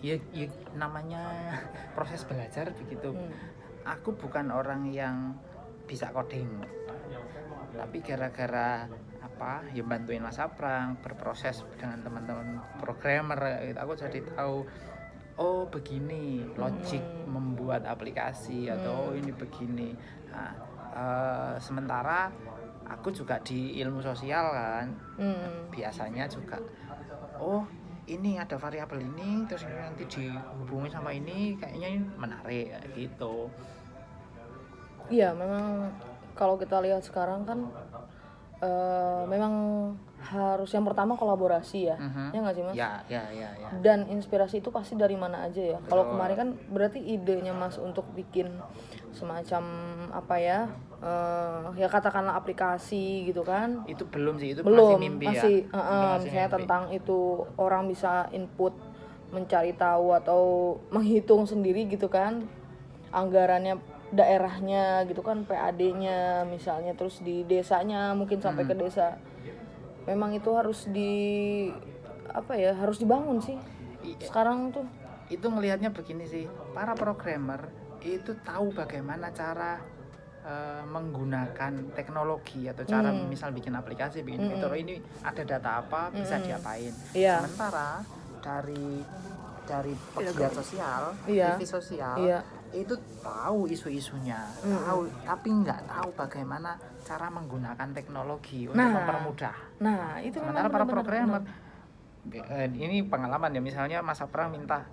Ya, 0.00 0.16
ya 0.32 0.48
namanya 0.74 1.20
proses 1.96 2.24
belajar 2.24 2.72
begitu. 2.72 3.12
Hmm. 3.12 3.32
aku 3.80 4.12
bukan 4.12 4.52
orang 4.52 4.92
yang 4.92 5.32
bisa 5.88 6.12
coding. 6.12 6.48
Tapi 7.72 7.98
gara-gara 8.04 8.86
apa? 9.24 9.64
Ya 9.72 9.80
bantuin 9.80 10.20
Mas 10.20 10.36
Aprang 10.36 11.00
berproses 11.00 11.64
dengan 11.80 12.04
teman-teman 12.04 12.60
programmer 12.76 13.64
gitu, 13.64 13.78
aku 13.80 13.92
jadi 13.96 14.20
tahu 14.36 14.68
oh 15.40 15.64
begini 15.72 16.44
logik 16.60 17.00
membuat 17.60 17.84
aplikasi 17.84 18.72
atau 18.72 19.12
oh 19.12 19.14
ini 19.14 19.28
begini. 19.36 19.92
Nah, 20.32 20.52
eh, 20.96 21.54
sementara 21.60 22.32
aku 22.88 23.12
juga 23.12 23.36
di 23.44 23.76
ilmu 23.84 24.00
sosial 24.00 24.48
kan. 24.56 24.88
Hmm. 25.20 25.68
biasanya 25.68 26.24
juga 26.24 26.56
oh 27.36 27.68
ini 28.08 28.40
ada 28.40 28.56
variabel 28.56 29.04
ini 29.04 29.44
terus 29.44 29.68
ini 29.68 29.76
nanti 29.76 30.02
dihubungi 30.08 30.88
sama 30.88 31.12
ini 31.12 31.54
kayaknya 31.60 31.88
ini 32.00 32.00
menarik 32.16 32.72
gitu. 32.96 33.52
Iya, 35.12 35.36
memang 35.36 35.92
kalau 36.32 36.56
kita 36.56 36.80
lihat 36.80 37.04
sekarang 37.04 37.44
kan 37.44 37.68
eh, 38.64 39.22
memang 39.28 39.54
harus 40.22 40.68
yang 40.68 40.84
pertama 40.84 41.14
kolaborasi 41.14 41.78
ya, 41.86 41.96
Mhm. 41.96 42.24
ya 42.30 42.38
nggak 42.38 42.54
sih 42.54 42.62
mas? 42.62 42.74
ya 42.74 42.90
ya 43.06 43.22
ya 43.30 43.48
ya 43.50 43.68
Dan 43.78 44.04
inspirasi 44.06 44.58
itu 44.58 44.68
pasti 44.68 44.92
dari 44.94 45.14
mana 45.14 45.42
aja 45.42 45.62
ya. 45.66 45.78
Kalau 45.82 46.08
kemarin 46.08 46.36
kan 46.36 46.48
berarti 46.66 47.00
idenya 47.00 47.50
mas 47.52 47.76
untuk 47.76 48.04
bikin 48.12 48.52
semacam 49.10 49.62
apa 50.12 50.36
ya, 50.36 50.58
eh, 51.00 51.64
ya 51.74 51.88
katakanlah 51.88 52.34
aplikasi 52.34 53.24
gitu 53.24 53.42
kan? 53.42 53.82
itu 53.84 54.04
belum 54.04 54.36
sih 54.36 54.52
itu 54.52 54.60
Belum, 54.60 54.94
masih 54.94 55.02
mimpi 55.02 55.26
masih, 55.26 55.56
ya 55.58 55.66
eh, 55.66 55.80
Itu 55.80 55.88
eh, 55.90 56.04
masih 56.06 56.20
misalnya 56.22 56.40
mimpi. 56.42 56.56
tentang 56.58 56.82
itu 56.90 57.18
orang 57.56 57.82
bisa 57.86 58.12
input 58.30 58.74
mencari 59.30 59.72
tahu 59.72 60.12
atau 60.12 60.42
menghitung 60.90 61.42
sendiri 61.44 61.86
gitu 61.86 62.06
kan 62.06 62.42
anggarannya 63.08 63.78
daerahnya 64.10 64.84
gitu 65.04 65.22
kan 65.22 65.42
PAD-nya 65.42 66.42
misalnya 66.44 66.92
terus 66.92 67.18
di 67.20 67.42
desanya 67.42 68.10
mungkin 68.12 68.38
sampai 68.38 68.62
Hmm. 68.62 68.70
ke 68.70 68.76
desa 68.76 69.18
memang 70.10 70.34
itu 70.34 70.50
harus 70.50 70.90
di 70.90 71.70
apa 72.26 72.54
ya 72.54 72.74
harus 72.74 72.98
dibangun 72.98 73.38
sih 73.38 73.54
I- 74.02 74.18
sekarang 74.18 74.70
tuh 74.70 74.82
itu 75.28 75.46
ngelihatnya 75.46 75.90
begini 75.90 76.26
sih 76.26 76.44
para 76.74 76.94
programmer 76.94 77.70
itu 78.02 78.34
tahu 78.40 78.74
bagaimana 78.74 79.30
cara 79.30 79.78
eh, 80.40 80.82
menggunakan 80.82 81.92
teknologi 81.92 82.64
atau 82.64 82.80
cara 82.82 83.12
Hmm. 83.12 83.28
misal 83.28 83.52
bikin 83.52 83.76
aplikasi 83.76 84.24
bikin 84.24 84.40
Hmm. 84.42 84.50
fitur 84.50 84.72
ini 84.72 84.96
ada 85.20 85.44
data 85.44 85.70
apa 85.78 86.08
bisa 86.08 86.40
Hmm. 86.40 86.44
diapain 86.48 86.94
Iya. 87.12 87.44
sementara 87.44 88.00
dari 88.40 89.04
dari 89.62 89.92
pegiat 90.10 90.50
sosial 90.50 91.12
Iya. 91.28 91.54
TV 91.54 91.62
sosial 91.62 92.16
Iya. 92.16 92.40
Itu 92.70 92.94
tahu 93.18 93.66
isu-isunya 93.66 94.38
Mm-mm. 94.62 94.86
tahu 94.86 95.00
tapi 95.26 95.48
nggak 95.50 95.80
tahu 95.90 96.08
bagaimana 96.14 96.78
cara 97.02 97.26
menggunakan 97.26 97.88
teknologi 97.90 98.70
untuk 98.70 98.78
Nah, 98.78 98.90
mempermudah. 98.94 99.56
Nah 99.82 100.22
itu 100.22 100.38
sementara 100.38 100.70
para 100.70 100.86
programmer 100.86 101.42
eh, 102.30 102.68
ini 102.70 103.02
pengalaman 103.02 103.50
ya 103.50 103.60
misalnya 103.64 103.98
Mas 104.04 104.22
Aprang 104.22 104.54
minta 104.54 104.86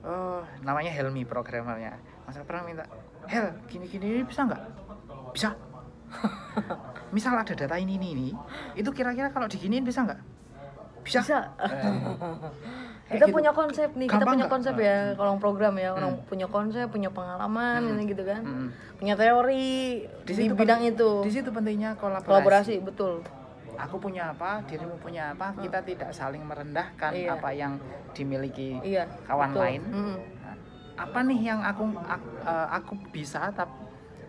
oh 0.00 0.40
namanya 0.64 0.88
Helmi 0.96 1.28
programmernya. 1.28 2.00
Mas 2.24 2.40
Aprang 2.40 2.64
minta 2.64 2.88
Hel 3.28 3.52
gini 3.68 3.84
gini 3.84 4.06
ini 4.16 4.22
bisa 4.24 4.48
nggak? 4.48 4.62
Bisa. 5.36 5.52
Misal 7.14 7.34
ada 7.36 7.52
data 7.52 7.76
ini 7.76 7.98
ini 7.98 8.08
ini 8.16 8.28
itu 8.78 8.88
kira-kira 8.94 9.28
kalau 9.28 9.50
diginiin 9.50 9.84
bisa 9.84 10.06
nggak? 10.06 10.20
Bisa, 11.04 11.20
bisa. 11.20 11.38
Eh, 11.58 11.92
kita 13.10 13.26
gitu. 13.26 13.34
punya 13.34 13.50
konsep 13.50 13.88
nih 13.90 14.06
kita 14.06 14.16
Gampang 14.16 14.30
punya 14.30 14.44
nggak? 14.44 14.54
konsep 14.54 14.74
Hmm. 14.74 14.86
ya 14.86 14.96
kalau 15.14 15.32
program 15.36 15.74
ya 15.74 15.90
orang 15.90 16.12
Hmm. 16.14 16.24
punya 16.24 16.46
konsep 16.46 16.86
punya 16.86 17.10
pengalaman 17.10 17.80
Hmm. 17.82 17.92
ini 17.92 18.02
gitu 18.06 18.22
kan 18.22 18.40
Mm-mm. 18.40 18.68
punya 18.96 19.14
teori 19.14 19.74
di, 20.22 20.32
situ 20.32 20.54
bidang 20.54 20.80
pen- 20.80 20.90
itu 20.90 21.10
di 21.20 21.30
situ 21.30 21.48
pentingnya 21.48 21.90
kolaborasi, 21.94 22.26
kolaborasi 22.28 22.74
betul 22.80 23.12
aku 23.74 23.96
punya 23.98 24.30
apa 24.30 24.62
dirimu 24.62 24.94
punya 24.96 25.32
apa 25.32 25.56
kita 25.56 25.82
tidak 25.82 26.10
saling 26.10 26.42
merendahkan 26.42 27.10
Iya. 27.10 27.34
apa 27.34 27.50
yang 27.50 27.80
dimiliki 28.12 28.78
iya 28.80 29.10
kawan 29.24 29.50
betul. 29.50 29.62
lain 29.64 29.82
Mm. 29.84 30.16
Nah, 30.40 30.56
apa 30.98 31.18
nih 31.22 31.40
yang 31.42 31.60
aku 31.60 31.82
aku, 31.98 32.28
eh, 32.42 32.68
aku 32.70 32.92
bisa 33.10 33.40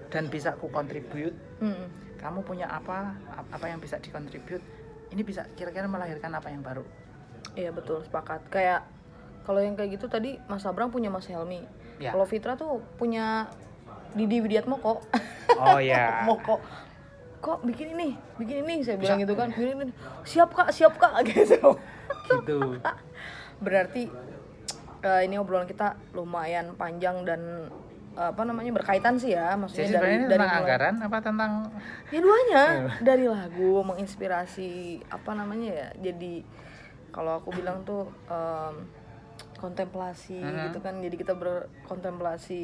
dan 0.08 0.24
bisa 0.26 0.52
aku 0.52 0.68
kontribut 0.68 1.36
Mm. 1.60 1.86
kamu 2.18 2.40
punya 2.42 2.66
apa 2.66 3.14
ap- 3.30 3.52
apa 3.52 3.66
yang 3.68 3.78
bisa 3.78 3.98
dikontribut 3.98 4.62
ini 5.10 5.22
bisa 5.22 5.44
kira-kira 5.52 5.86
melahirkan 5.86 6.32
apa 6.32 6.48
yang 6.48 6.62
baru 6.62 6.82
iya 7.54 7.70
betul 7.70 8.02
sepakat. 8.02 8.42
Kayak 8.48 8.88
kalau 9.44 9.60
yang 9.60 9.74
kayak 9.74 9.98
gitu 9.98 10.06
tadi 10.06 10.38
Mas 10.46 10.64
Abrang 10.64 10.90
punya 10.90 11.10
Mas 11.10 11.26
Helmi. 11.26 11.64
Ya. 12.02 12.10
kalau 12.18 12.26
Fitra 12.26 12.58
tuh 12.58 12.82
punya 12.98 13.46
Didi 14.18 14.42
Widiatmoko 14.42 15.06
oh 15.54 15.78
ya 15.94 16.26
Moko 16.26 16.58
kok 17.42 17.62
bikin 17.62 17.94
ini? 17.98 18.18
Bikin 18.38 18.66
ini? 18.66 18.82
Saya 18.82 18.98
Bisa. 18.98 19.14
bilang 19.14 19.20
gitu 19.22 19.34
kan. 19.34 19.50
Bikin 19.50 19.90
ini. 19.90 19.94
Siap 20.26 20.50
kak 20.54 20.70
siap 20.70 20.94
kak. 20.98 21.22
Gitu. 21.30 21.58
Gitu. 22.30 22.60
Berarti 23.58 24.10
eh, 25.02 25.22
ini 25.26 25.36
obrolan 25.42 25.66
kita 25.66 25.98
lumayan 26.14 26.78
panjang 26.78 27.26
dan 27.26 27.70
eh, 28.14 28.30
apa 28.30 28.42
namanya 28.46 28.70
berkaitan 28.78 29.18
sih 29.18 29.34
ya 29.34 29.58
maksudnya 29.58 29.90
jadi 29.90 29.98
dari 29.98 30.06
dari 30.06 30.30
tentang 30.30 30.46
mulai- 30.46 30.62
anggaran 30.62 30.96
apa 31.02 31.18
tentang 31.22 31.52
ya 32.14 32.20
duanya. 32.22 32.64
Dari 33.10 33.26
lagu 33.26 33.72
menginspirasi 33.86 34.70
apa 35.10 35.32
namanya 35.34 35.70
ya 35.74 35.88
jadi 35.98 36.46
kalau 37.12 37.38
aku 37.38 37.52
bilang 37.52 37.84
tuh 37.84 38.08
em, 38.26 38.88
kontemplasi 39.56 40.36
Mhm. 40.36 40.60
gitu 40.68 40.80
kan. 40.80 40.98
Jadi 40.98 41.16
kita 41.16 41.34
berkontemplasi 41.34 42.64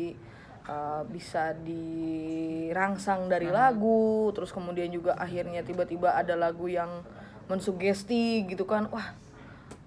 eh, 0.67 1.03
bisa 1.07 1.55
dirangsang 1.55 3.31
dari 3.31 3.47
lagu 3.47 4.27
terus 4.31 4.51
kemudian 4.51 4.91
juga 4.91 5.15
akhirnya 5.15 5.63
tiba-tiba 5.63 6.11
ada 6.11 6.35
lagu 6.35 6.67
yang 6.67 7.07
mensugesti 7.47 8.43
gitu 8.43 8.67
kan. 8.67 8.91
Wah 8.91 9.15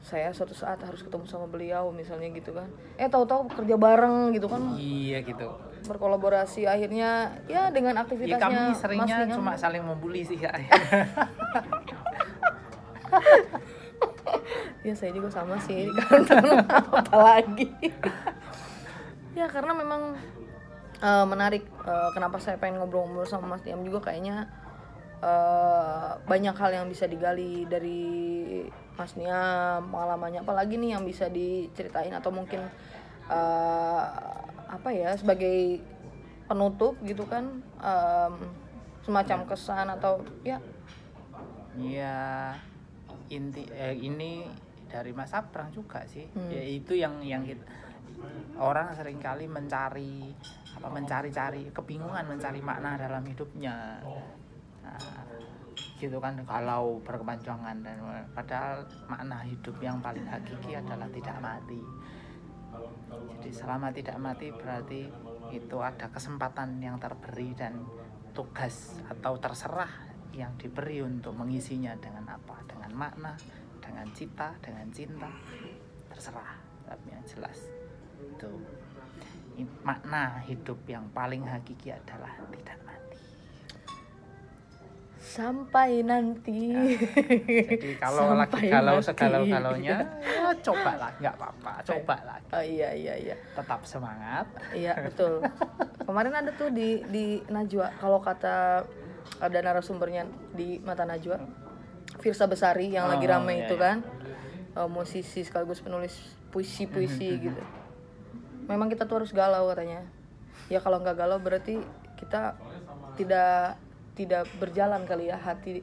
saya 0.00 0.32
suatu 0.32 0.56
saat 0.56 0.80
harus 0.80 1.04
ketemu 1.04 1.28
sama 1.28 1.44
beliau 1.44 1.92
misalnya 1.92 2.32
gitu 2.32 2.56
kan. 2.56 2.64
Eh 2.96 3.04
tahu-tahu 3.06 3.52
kerja 3.52 3.76
bareng 3.76 4.32
gitu 4.32 4.48
kan. 4.48 4.72
Iya 4.80 5.20
gitu. 5.20 5.52
Berkolaborasi 5.84 6.64
akhirnya 6.64 7.36
ya 7.44 7.68
dengan 7.68 7.96
ya 7.96 8.00
aktivitasnya 8.00 8.40
kami 8.40 8.72
Mas 8.72 8.80
seringnya 8.80 9.16
cuma 9.36 9.52
saling 9.60 9.84
membuli 9.84 10.24
sih 10.24 10.40
ya 10.40 10.48
ya 14.80 14.94
saya 14.96 15.12
juga 15.12 15.28
sama 15.28 15.56
sih. 15.60 15.88
Karena 15.92 16.64
apalagi 17.00 17.68
ya 19.36 19.46
karena 19.46 19.72
memang 19.72 20.16
eh, 21.00 21.26
menarik 21.26 21.64
Eh, 21.80 22.10
kenapa 22.12 22.36
saya 22.36 22.60
pengen 22.60 22.76
ngobrol-ngobrol 22.78 23.24
sama 23.24 23.56
Mas 23.56 23.64
Diam 23.64 23.80
juga. 23.80 24.12
Kayaknya 24.12 24.46
eh, 25.24 26.10
banyak 26.28 26.54
hal 26.54 26.70
yang 26.70 26.86
bisa 26.92 27.08
digali 27.08 27.64
dari 27.66 28.02
Mas 28.94 29.16
Nia 29.16 29.80
pengalamannya. 29.88 30.44
Apalagi 30.44 30.76
nih 30.76 30.94
yang 30.98 31.04
bisa 31.08 31.26
diceritain 31.32 32.12
atau 32.12 32.30
mungkin 32.30 32.60
eh, 33.32 34.04
apa 34.70 34.88
ya 34.92 35.16
sebagai 35.16 35.82
penutup 36.46 36.98
gitu 37.06 37.26
kan 37.30 37.62
em, 37.78 38.34
semacam 39.02 39.38
kesan 39.50 39.86
atau 39.90 40.22
ya. 40.46 40.58
Ya 41.78 42.54
inti 43.30 43.66
eh, 43.70 43.94
ini 43.98 44.46
dari 44.90 45.14
Mas 45.14 45.30
Abrang 45.32 45.70
juga 45.70 46.02
sih. 46.10 46.26
Hmm. 46.34 46.50
ya 46.50 46.60
itu 46.60 46.98
yang 46.98 47.22
yang 47.22 47.46
kita 47.46 47.62
orang 48.60 48.92
sering 48.92 49.22
kali 49.22 49.48
mencari 49.48 50.34
apa 50.76 50.88
mencari-cari 50.92 51.72
kebingungan 51.72 52.26
mencari 52.26 52.60
makna 52.60 53.00
dalam 53.00 53.24
hidupnya. 53.24 54.02
Nah, 54.84 55.00
gitu 56.00 56.16
kan 56.20 56.36
kalau 56.44 57.00
berkepanjangan 57.04 57.76
dan 57.84 57.96
padahal 58.32 58.84
makna 59.08 59.44
hidup 59.44 59.76
yang 59.80 60.00
paling 60.00 60.24
hakiki 60.24 60.76
adalah 60.76 61.08
tidak 61.12 61.36
mati. 61.40 61.80
Jadi 63.36 63.50
selama 63.50 63.88
tidak 63.92 64.16
mati 64.20 64.52
berarti 64.52 65.02
itu 65.50 65.76
ada 65.82 66.06
kesempatan 66.08 66.78
yang 66.78 66.96
terberi 67.02 67.52
dan 67.58 67.82
tugas 68.30 68.96
atau 69.10 69.34
terserah 69.42 69.90
yang 70.30 70.54
diberi 70.54 71.02
untuk 71.02 71.34
mengisinya 71.34 71.90
dengan 71.98 72.38
apa 72.38 72.62
dengan 72.70 72.94
makna 72.94 73.34
dengan 73.90 74.06
cita 74.14 74.54
dengan 74.62 74.86
cinta. 74.94 75.30
Terserah 76.14 76.54
tapi 76.86 77.10
yang 77.10 77.24
jelas 77.26 77.58
itu 78.22 78.52
makna 79.82 80.38
hidup 80.46 80.78
yang 80.86 81.04
paling 81.10 81.42
hakiki 81.42 81.90
adalah 81.90 82.30
tidak 82.54 82.78
mati. 82.86 83.18
Sampai 85.20 86.00
nanti. 86.02 86.74
Jadi 87.70 87.94
kalau 88.00 88.34
lagi 88.34 88.50
Sampai 88.50 88.72
galau 88.72 88.98
mati. 88.98 89.06
segalau 89.10 89.42
galaunya 89.44 89.98
ya 90.22 90.50
coba 90.64 90.92
lah 90.98 91.10
nggak 91.18 91.34
apa-apa 91.38 91.72
coba 91.86 92.16
lagi. 92.26 92.50
Oh 92.54 92.64
iya 92.64 92.90
iya 92.94 93.14
iya. 93.18 93.36
Tetap 93.58 93.84
semangat. 93.86 94.46
Iya 94.72 94.96
betul. 95.06 95.44
Kemarin 96.06 96.34
ada 96.34 96.50
tuh 96.54 96.70
di 96.72 97.02
di 97.10 97.38
Najwa 97.46 97.94
kalau 98.00 98.18
kata 98.18 98.86
ada 99.38 99.58
narasumbernya 99.62 100.26
di 100.56 100.82
mata 100.82 101.06
Najwa, 101.06 101.38
Firsa 102.20 102.44
Besari 102.44 102.92
yang 102.92 103.08
lagi 103.08 103.24
Oh, 103.26 103.32
rame 103.32 103.52
iya, 103.56 103.64
itu 103.66 103.74
iya. 103.74 103.82
kan, 103.82 103.96
eh, 104.76 104.88
musisi 104.88 105.40
sekaligus 105.40 105.80
penulis 105.80 106.14
puisi-puisi 106.52 107.28
gitu. 107.40 107.62
Memang 108.68 108.86
kita 108.86 109.08
tuh 109.08 109.24
harus 109.24 109.32
galau 109.32 109.66
katanya. 109.72 110.04
Ya 110.68 110.78
kalau 110.78 111.00
nggak 111.00 111.16
galau 111.16 111.40
berarti 111.40 111.80
kita 112.20 112.54
tidak 113.16 113.80
tidak 114.14 114.44
berjalan 114.60 115.02
kali 115.08 115.32
ya 115.32 115.40
hati 115.40 115.80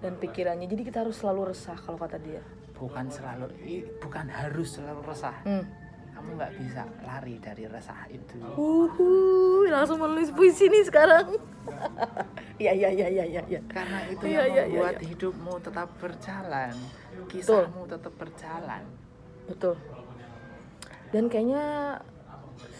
dan 0.00 0.16
pikirannya. 0.16 0.66
Jadi 0.66 0.82
kita 0.82 1.04
harus 1.04 1.20
selalu 1.20 1.52
resah 1.54 1.76
kalau 1.76 2.00
kata 2.00 2.18
dia. 2.18 2.42
bukan 2.74 3.06
selalu 3.06 3.54
bukan 4.02 4.26
harus 4.26 4.74
selalu 4.76 5.06
resah 5.06 5.30
Hmm. 5.46 5.62
Kamu 6.24 6.40
nggak 6.40 6.56
bisa 6.56 6.82
lari 7.04 7.36
dari 7.36 7.68
resah 7.68 8.08
itu 8.08 8.40
Uhuh, 8.56 9.68
langsung 9.68 10.00
menulis 10.00 10.32
puisi 10.32 10.72
nih 10.72 10.88
sekarang. 10.88 11.36
Iya 12.56 12.72
iya 12.80 12.88
iya 12.88 13.08
iya 13.12 13.24
iya. 13.44 13.60
karena 13.68 14.08
itu 14.08 14.24
Iya, 14.24 14.32
yang 14.32 14.48
iya, 14.48 14.62
iya, 14.64 14.64
membuat 14.72 14.96
iya. 14.96 15.04
hidupmu 15.12 15.52
tetap 15.60 15.88
berjalan 16.00 16.72
kisahmu 17.28 17.82
tetap 17.84 18.12
berjalan 18.16 18.82
Betul. 19.44 19.76
Dan 21.12 21.28
kayaknya 21.28 22.00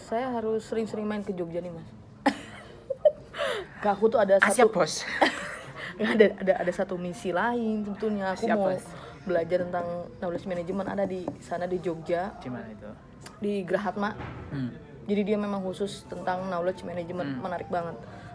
saya 0.09 0.33
harus 0.33 0.65
sering-sering 0.65 1.05
main 1.05 1.21
ke 1.21 1.29
Jogja 1.31 1.61
nih 1.61 1.69
mas. 1.69 1.85
Kak 3.85 3.93
aku 3.95 4.09
tuh 4.09 4.17
ada 4.17 4.41
Ah, 4.41 4.49
satu 4.49 4.73
bos 4.73 5.05
ada 6.01 6.25
ada 6.33 6.53
ada 6.65 6.71
satu 6.73 6.97
misi 6.97 7.29
lain 7.29 7.85
sebetulnya 7.85 8.33
aku 8.33 8.49
Siap, 8.49 8.57
mau 8.57 8.73
Bos. 8.73 8.85
belajar 9.23 9.57
tentang 9.63 9.87
knowledge 10.17 10.45
management 10.45 10.89
ada 10.89 11.05
di 11.05 11.21
sana 11.39 11.69
di 11.69 11.77
Jogja 11.77 12.33
di 12.41 12.49
mana 12.49 12.65
itu 12.67 12.89
di 13.37 13.61
Grahatma. 13.61 14.15
hmm. 14.49 14.71
Jadi 15.05 15.21
dia 15.23 15.37
memang 15.37 15.61
khusus 15.61 16.03
tentang 16.03 16.45
knowledge 16.45 16.81
management 16.81 17.29
Hmm. 17.31 17.41
menarik 17.41 17.67
banget. 17.67 17.93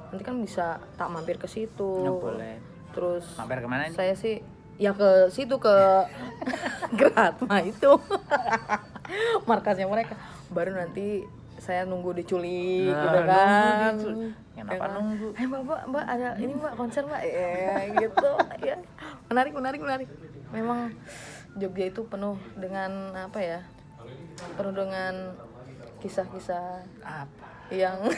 Nanti 0.08 0.22
kan 0.22 0.36
bisa 0.36 0.66
tak 0.94 1.08
mampir 1.08 1.34
ke 1.34 1.46
situ. 1.46 1.90
Ya, 2.00 2.12
boleh 2.12 2.56
Terus 2.90 3.22
mampir 3.34 3.58
ke 3.58 3.66
mana 3.66 3.82
nih 3.84 3.92
saya 3.92 4.12
sih 4.12 4.42
ya 4.74 4.90
ke 4.90 5.10
situ 5.28 5.54
ke 5.56 5.76
Gratma 6.98 7.58
itu 7.60 7.90
markasnya 9.48 9.86
mereka 9.86 10.14
baru 10.48 10.74
nanti 10.74 11.22
saya 11.56 11.84
nunggu 11.84 12.16
diculik 12.16 12.88
Nah, 12.88 12.96
gitu 12.96 13.06
nunggu 13.06 13.28
kan 13.28 13.92
diculik. 13.94 14.32
Kenapa 14.50 14.72
Ya 14.72 14.78
kan? 14.80 14.90
nunggu? 14.92 15.28
eh 15.32 15.44
mbak 15.44 15.60
mbak 15.62 15.80
mbak 15.86 16.04
ada 16.08 16.28
ini 16.36 16.52
mbak 16.52 16.72
konser 16.74 17.02
mbak 17.04 17.20
eh 17.22 17.84
gitu 17.96 18.30
ya 18.68 18.76
menarik 19.26 19.52
menarik 19.52 19.80
menarik 19.80 20.08
memang 20.50 20.90
Jogja 21.52 21.84
itu 21.86 22.02
penuh 22.04 22.34
dengan 22.56 22.90
apa 23.12 23.38
ya 23.38 23.60
penuh 24.55 24.74
dengan 24.74 25.14
kisah-kisah 25.98 26.66
apa 27.00 27.48
yang 27.70 27.98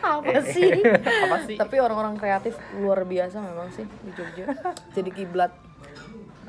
apa 0.00 0.36
sih? 0.44 0.70
Apa 0.84 1.36
sih? 1.44 1.56
Tapi 1.56 1.76
orang-orang 1.78 2.16
kreatif 2.16 2.56
luar 2.76 3.04
biasa 3.04 3.38
memang 3.38 3.68
sih 3.70 3.84
di 3.84 4.10
Jogja. 4.12 4.44
Jadi 4.92 5.10
kiblat. 5.10 5.52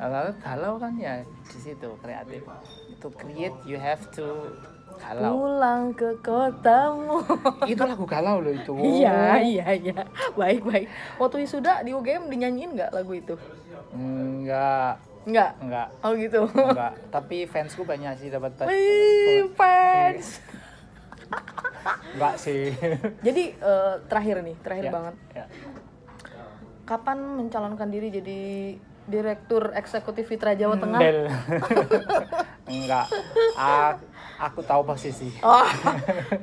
kalau 0.01 0.33
galau 0.41 0.73
kan 0.81 0.97
ya 0.97 1.21
di 1.45 1.59
situ 1.61 1.93
kreatif 2.01 2.41
to 2.97 3.13
create 3.13 3.53
you 3.69 3.77
have 3.77 4.01
to 4.09 4.49
galau 4.97 5.45
Pulang 5.45 5.93
ke 5.93 6.17
kotamu. 6.25 7.21
itu 7.69 7.77
lagu 7.85 8.09
galau 8.09 8.41
loh 8.41 8.49
itu 8.49 8.73
Iya, 8.81 9.45
iya, 9.45 9.67
iya. 9.77 10.01
Baik, 10.33 10.65
baik. 10.65 10.89
Waktu 11.21 11.45
wisuda 11.45 11.85
di 11.85 11.93
UGM 11.93 12.33
dinyanyiin 12.33 12.73
nggak 12.73 12.91
lagu 12.91 13.13
itu? 13.13 13.37
enggak 13.93 14.97
Nggak. 15.23 15.51
enggak 15.59 15.87
Oh 16.01 16.11
gitu. 16.13 16.41
enggak 16.47 16.93
tapi 17.09 17.45
fansku 17.45 17.81
banyak 17.81 18.17
sih 18.17 18.27
dapat 18.27 18.57
Wih, 18.63 19.49
fans. 19.53 20.41
enggak 22.11 22.35
sih 22.35 22.73
Jadi 23.19 23.43
eh, 23.53 23.93
terakhir 24.05 24.41
nih, 24.41 24.55
terakhir 24.59 24.85
Ya, 24.85 24.91
banget. 24.91 25.15
ya. 25.33 25.45
Kapan 26.83 27.17
mencalonkan 27.37 27.87
diri 27.87 28.09
jadi 28.09 28.41
direktur 29.03 29.71
eksekutif 29.71 30.25
Fitra 30.25 30.53
Jawa 30.53 30.75
Tengah? 30.75 30.99
Del. 30.99 31.19
enggak 32.71 33.05
A- 33.53 33.97
aku 34.39 34.61
tahu 34.61 34.81
posisi 34.83 35.29
Oh, 35.39 35.65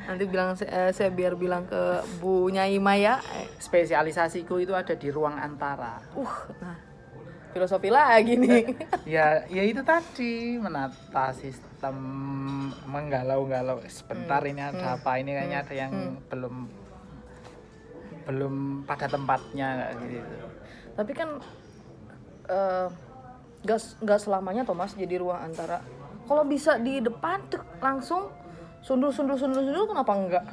nanti 0.04 0.24
bilang 0.24 0.54
eh, 0.56 0.90
saya 0.90 1.08
biar 1.08 1.34
bilang 1.34 1.64
ke 1.64 1.82
Bu 2.16 2.46
Nyai 2.46 2.78
Maya. 2.78 3.18
Spesialisasiku 3.58 4.58
itu 4.58 4.72
ada 4.72 4.92
di 4.92 5.08
ruang 5.08 5.34
antara 5.34 5.98
Uh, 6.12 6.34
nah 6.58 6.76
filosofi 7.58 7.90
lagi 7.90 8.38
nih. 8.38 8.62
ya 9.18 9.42
ya 9.50 9.62
itu 9.66 9.82
tadi 9.82 10.54
menata 10.56 11.34
sistem 11.34 11.96
menggalau-galau 12.86 13.82
sebentar 13.90 14.38
ini 14.46 14.62
ada 14.62 14.94
apa 14.94 15.18
ini 15.18 15.34
kayaknya 15.34 15.58
ada 15.66 15.74
yang 15.74 15.92
belum 16.30 16.54
belum 18.30 18.54
pada 18.86 19.10
tempatnya 19.10 19.90
gitu 20.06 20.46
Tapi 20.94 21.12
kan 21.14 21.28
eh 22.46 22.86
gak, 23.66 23.80
gak 24.06 24.20
selamanya 24.22 24.62
Thomas 24.62 24.94
jadi 24.94 25.18
ruang 25.18 25.42
antara. 25.42 25.82
Kalau 26.30 26.44
bisa 26.46 26.78
di 26.78 27.02
depan 27.02 27.42
tuh 27.50 27.64
langsung 27.82 28.30
sundul 28.86 29.10
sundul 29.10 29.34
sundul 29.34 29.66
sundul 29.66 29.90
kenapa 29.90 30.12
enggak? 30.14 30.44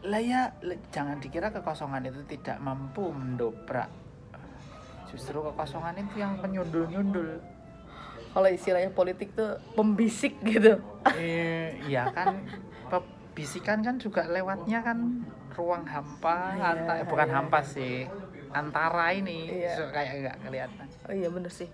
lah 0.00 0.16
ya 0.16 0.48
jangan 0.88 1.20
dikira 1.20 1.52
kekosongan 1.52 2.08
itu 2.08 2.24
tidak 2.24 2.56
mampu 2.56 3.12
mendobrak 3.12 3.92
justru 5.10 5.38
kekosongan 5.42 5.94
itu 5.98 6.16
yang 6.16 6.38
penyundul-nyundul 6.38 7.42
Kalau 8.30 8.46
istilahnya 8.46 8.90
politik 8.90 9.34
tuh 9.34 9.58
pembisik 9.74 10.38
gitu. 10.40 10.78
Eh, 11.12 11.74
Iya 11.82 12.06
kan 12.08 12.38
bisikan 13.32 13.80
kan 13.80 13.96
juga 13.96 14.22
lewatnya 14.24 14.78
kan 14.80 15.26
ruang 15.50 15.82
hampa 15.82 16.54
Iya, 16.54 16.66
anta- 16.68 16.98
eh, 16.98 17.06
bukan 17.06 17.26
iya. 17.26 17.34
hampa 17.36 17.58
sih 17.64 18.06
antara 18.50 19.10
ini 19.10 19.50
Iya. 19.50 19.72
So, 19.74 19.82
kayak 19.88 20.12
nggak 20.20 20.36
kelihatan 20.40 20.86
Oh 21.04 21.12
iya 21.12 21.26
bener 21.26 21.50
sih. 21.50 21.66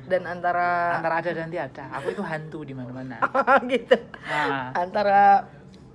Dan 0.00 0.22
antara, 0.24 0.94
antara 0.96 1.18
ada 1.18 1.30
dan 1.32 1.50
tiada 1.50 1.84
aku 1.90 2.12
itu 2.12 2.22
hantu 2.22 2.62
di 2.62 2.72
mana-mana 2.72 3.18
gitu. 3.66 3.98
nah 4.24 4.70
Antara 4.72 5.44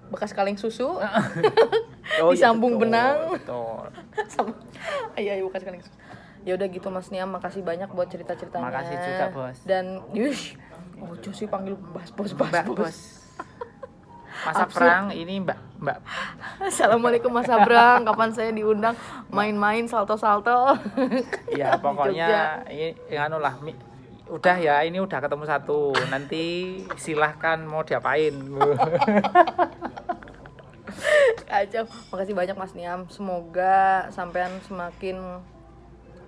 bekas 0.05 0.31
kaleng 0.31 0.55
susu 0.55 0.85
oh 0.91 0.99
iya, 2.21 2.31
disambung 2.31 2.75
betul, 2.75 2.83
benang. 2.83 3.17
betul. 3.31 3.79
sama 4.33 4.51
iya 5.15 5.35
iya 5.35 5.43
bukan 5.43 5.57
sekali 5.57 5.77
ya 6.45 6.53
udah 6.53 6.67
gitu 6.69 6.87
mas 6.93 7.09
Nia 7.09 7.25
makasih 7.25 7.65
banyak 7.65 7.89
buat 7.89 8.05
cerita 8.05 8.37
ceritanya 8.37 8.69
Makasih 8.69 8.97
juga, 9.01 9.25
Bos. 9.33 9.57
dan 9.65 9.85
yush 10.13 10.53
oh 11.01 11.17
sih 11.33 11.49
panggil 11.49 11.75
bas 11.91 12.07
bos 12.13 12.31
bas 12.37 12.53
mbak 12.53 12.65
bos, 12.71 12.77
bos. 12.77 12.97
Mas 14.45 14.61
Absurd. 14.61 14.85
Aprang 14.85 15.05
ini 15.09 15.41
mbak 15.41 15.57
mbak. 15.81 16.05
Assalamualaikum 16.61 17.33
mas 17.33 17.49
Abrang. 17.49 18.05
Kapan 18.05 18.29
saya 18.29 18.53
diundang? 18.53 18.93
Main-main 19.33 19.89
salto 19.89 20.13
salto 20.21 20.77
ya 21.49 21.73
pokoknya 21.81 22.61
ini 22.69 22.93
anu 23.17 23.41
lah 23.41 23.57
udah 24.29 24.57
ya 24.61 24.85
ini 24.85 25.01
udah 25.01 25.17
ketemu 25.17 25.49
satu. 25.49 25.97
Nanti 26.13 26.77
silahkan 26.93 27.57
mau 27.65 27.81
diapain. 27.81 28.37
Kacau. 31.49 31.85
Makasih 32.13 32.35
banyak 32.37 32.55
mas 32.59 32.73
Niam. 32.77 33.09
Semoga 33.09 34.11
sampean 34.13 34.61
semakin 34.67 35.41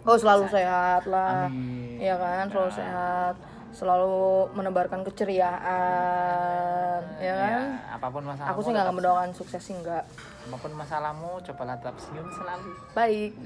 oh 0.08 0.17
selalu 0.17 0.48
sehat 0.48 1.04
lah. 1.06 1.52
Amin. 1.52 2.00
Iya 2.00 2.15
kan 2.15 2.48
selalu 2.50 2.72
sehat. 2.72 3.36
Selalu 3.76 4.48
menebarkan 4.58 5.04
keceriaan 5.06 7.02
ya 7.20 7.34
kan? 7.36 7.52
Ya, 7.52 7.78
apa 7.93 8.08
pun 8.10 8.24
masalahmu 8.26 8.56
aku 8.56 8.62
sih 8.63 8.72
nggak 8.74 8.96
mendoakan 8.96 9.32
sukses 9.36 9.62
sih 9.62 9.76
nggak. 9.76 10.08
Apa 10.48 10.58
pun 10.58 10.72
masalahmu 10.74 11.43
cobalah 11.43 11.76
tetap 11.78 12.00
senyum 12.00 12.32
selalu. 12.32 12.72
Baik. 12.96 13.36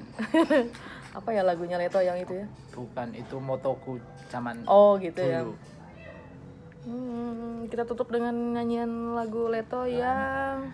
Apa 1.11 1.35
ya 1.35 1.43
lagunya 1.43 1.75
Leto 1.75 1.99
yang 1.99 2.15
itu 2.15 2.39
ya? 2.39 2.47
Bukan 2.71 3.11
itu 3.11 3.35
motoku 3.43 3.99
zaman 4.31 4.63
oh 4.63 4.95
gitu 4.95 5.19
ya. 5.19 5.43
dulu. 5.43 5.59
Hmm, 6.87 7.67
kita 7.67 7.83
tutup 7.83 8.07
dengan 8.07 8.31
nyanyian 8.31 9.11
lagu 9.11 9.51
Leto 9.51 9.83
yang 9.83 10.71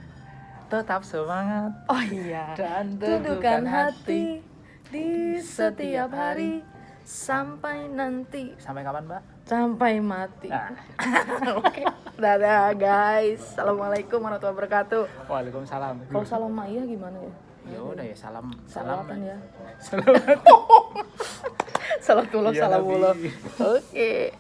tetap 0.70 1.02
semangat. 1.02 1.74
Oh 1.90 2.04
iya. 2.06 2.54
Dan 2.54 3.02
Teduhkan 3.02 3.66
hati 3.66 4.46
di 4.92 5.36
setiap 5.44 6.12
hari. 6.16 6.64
Sampai 7.08 7.88
nanti. 7.88 8.52
Sampai 8.60 8.84
kapan 8.84 9.08
mbak? 9.08 9.22
Sampai 9.48 10.04
mati. 10.04 10.52
Nah. 10.52 10.76
Oke. 11.64 11.88
Dadah 12.20 12.76
guys. 12.76 13.40
Assalamualaikum 13.56 14.20
warahmatullahi 14.20 14.56
wabarakatuh. 14.60 15.04
Waalaikumsalam. 15.32 16.12
Kalau 16.12 16.28
salam 16.28 16.52
Maya 16.52 16.84
gimana 16.84 17.16
ya? 17.24 17.32
ya 17.68 17.80
udah 17.84 18.04
ya 18.04 18.16
salam. 18.16 18.52
Salam 18.68 19.08
Salawatan 19.08 19.20
ya. 19.24 19.38
Salam. 19.80 20.16
Salatullah 22.08 22.52
Ya 22.56 22.68
salamullah 22.68 23.12
Nabi. 23.16 23.30
Oke 23.60 24.32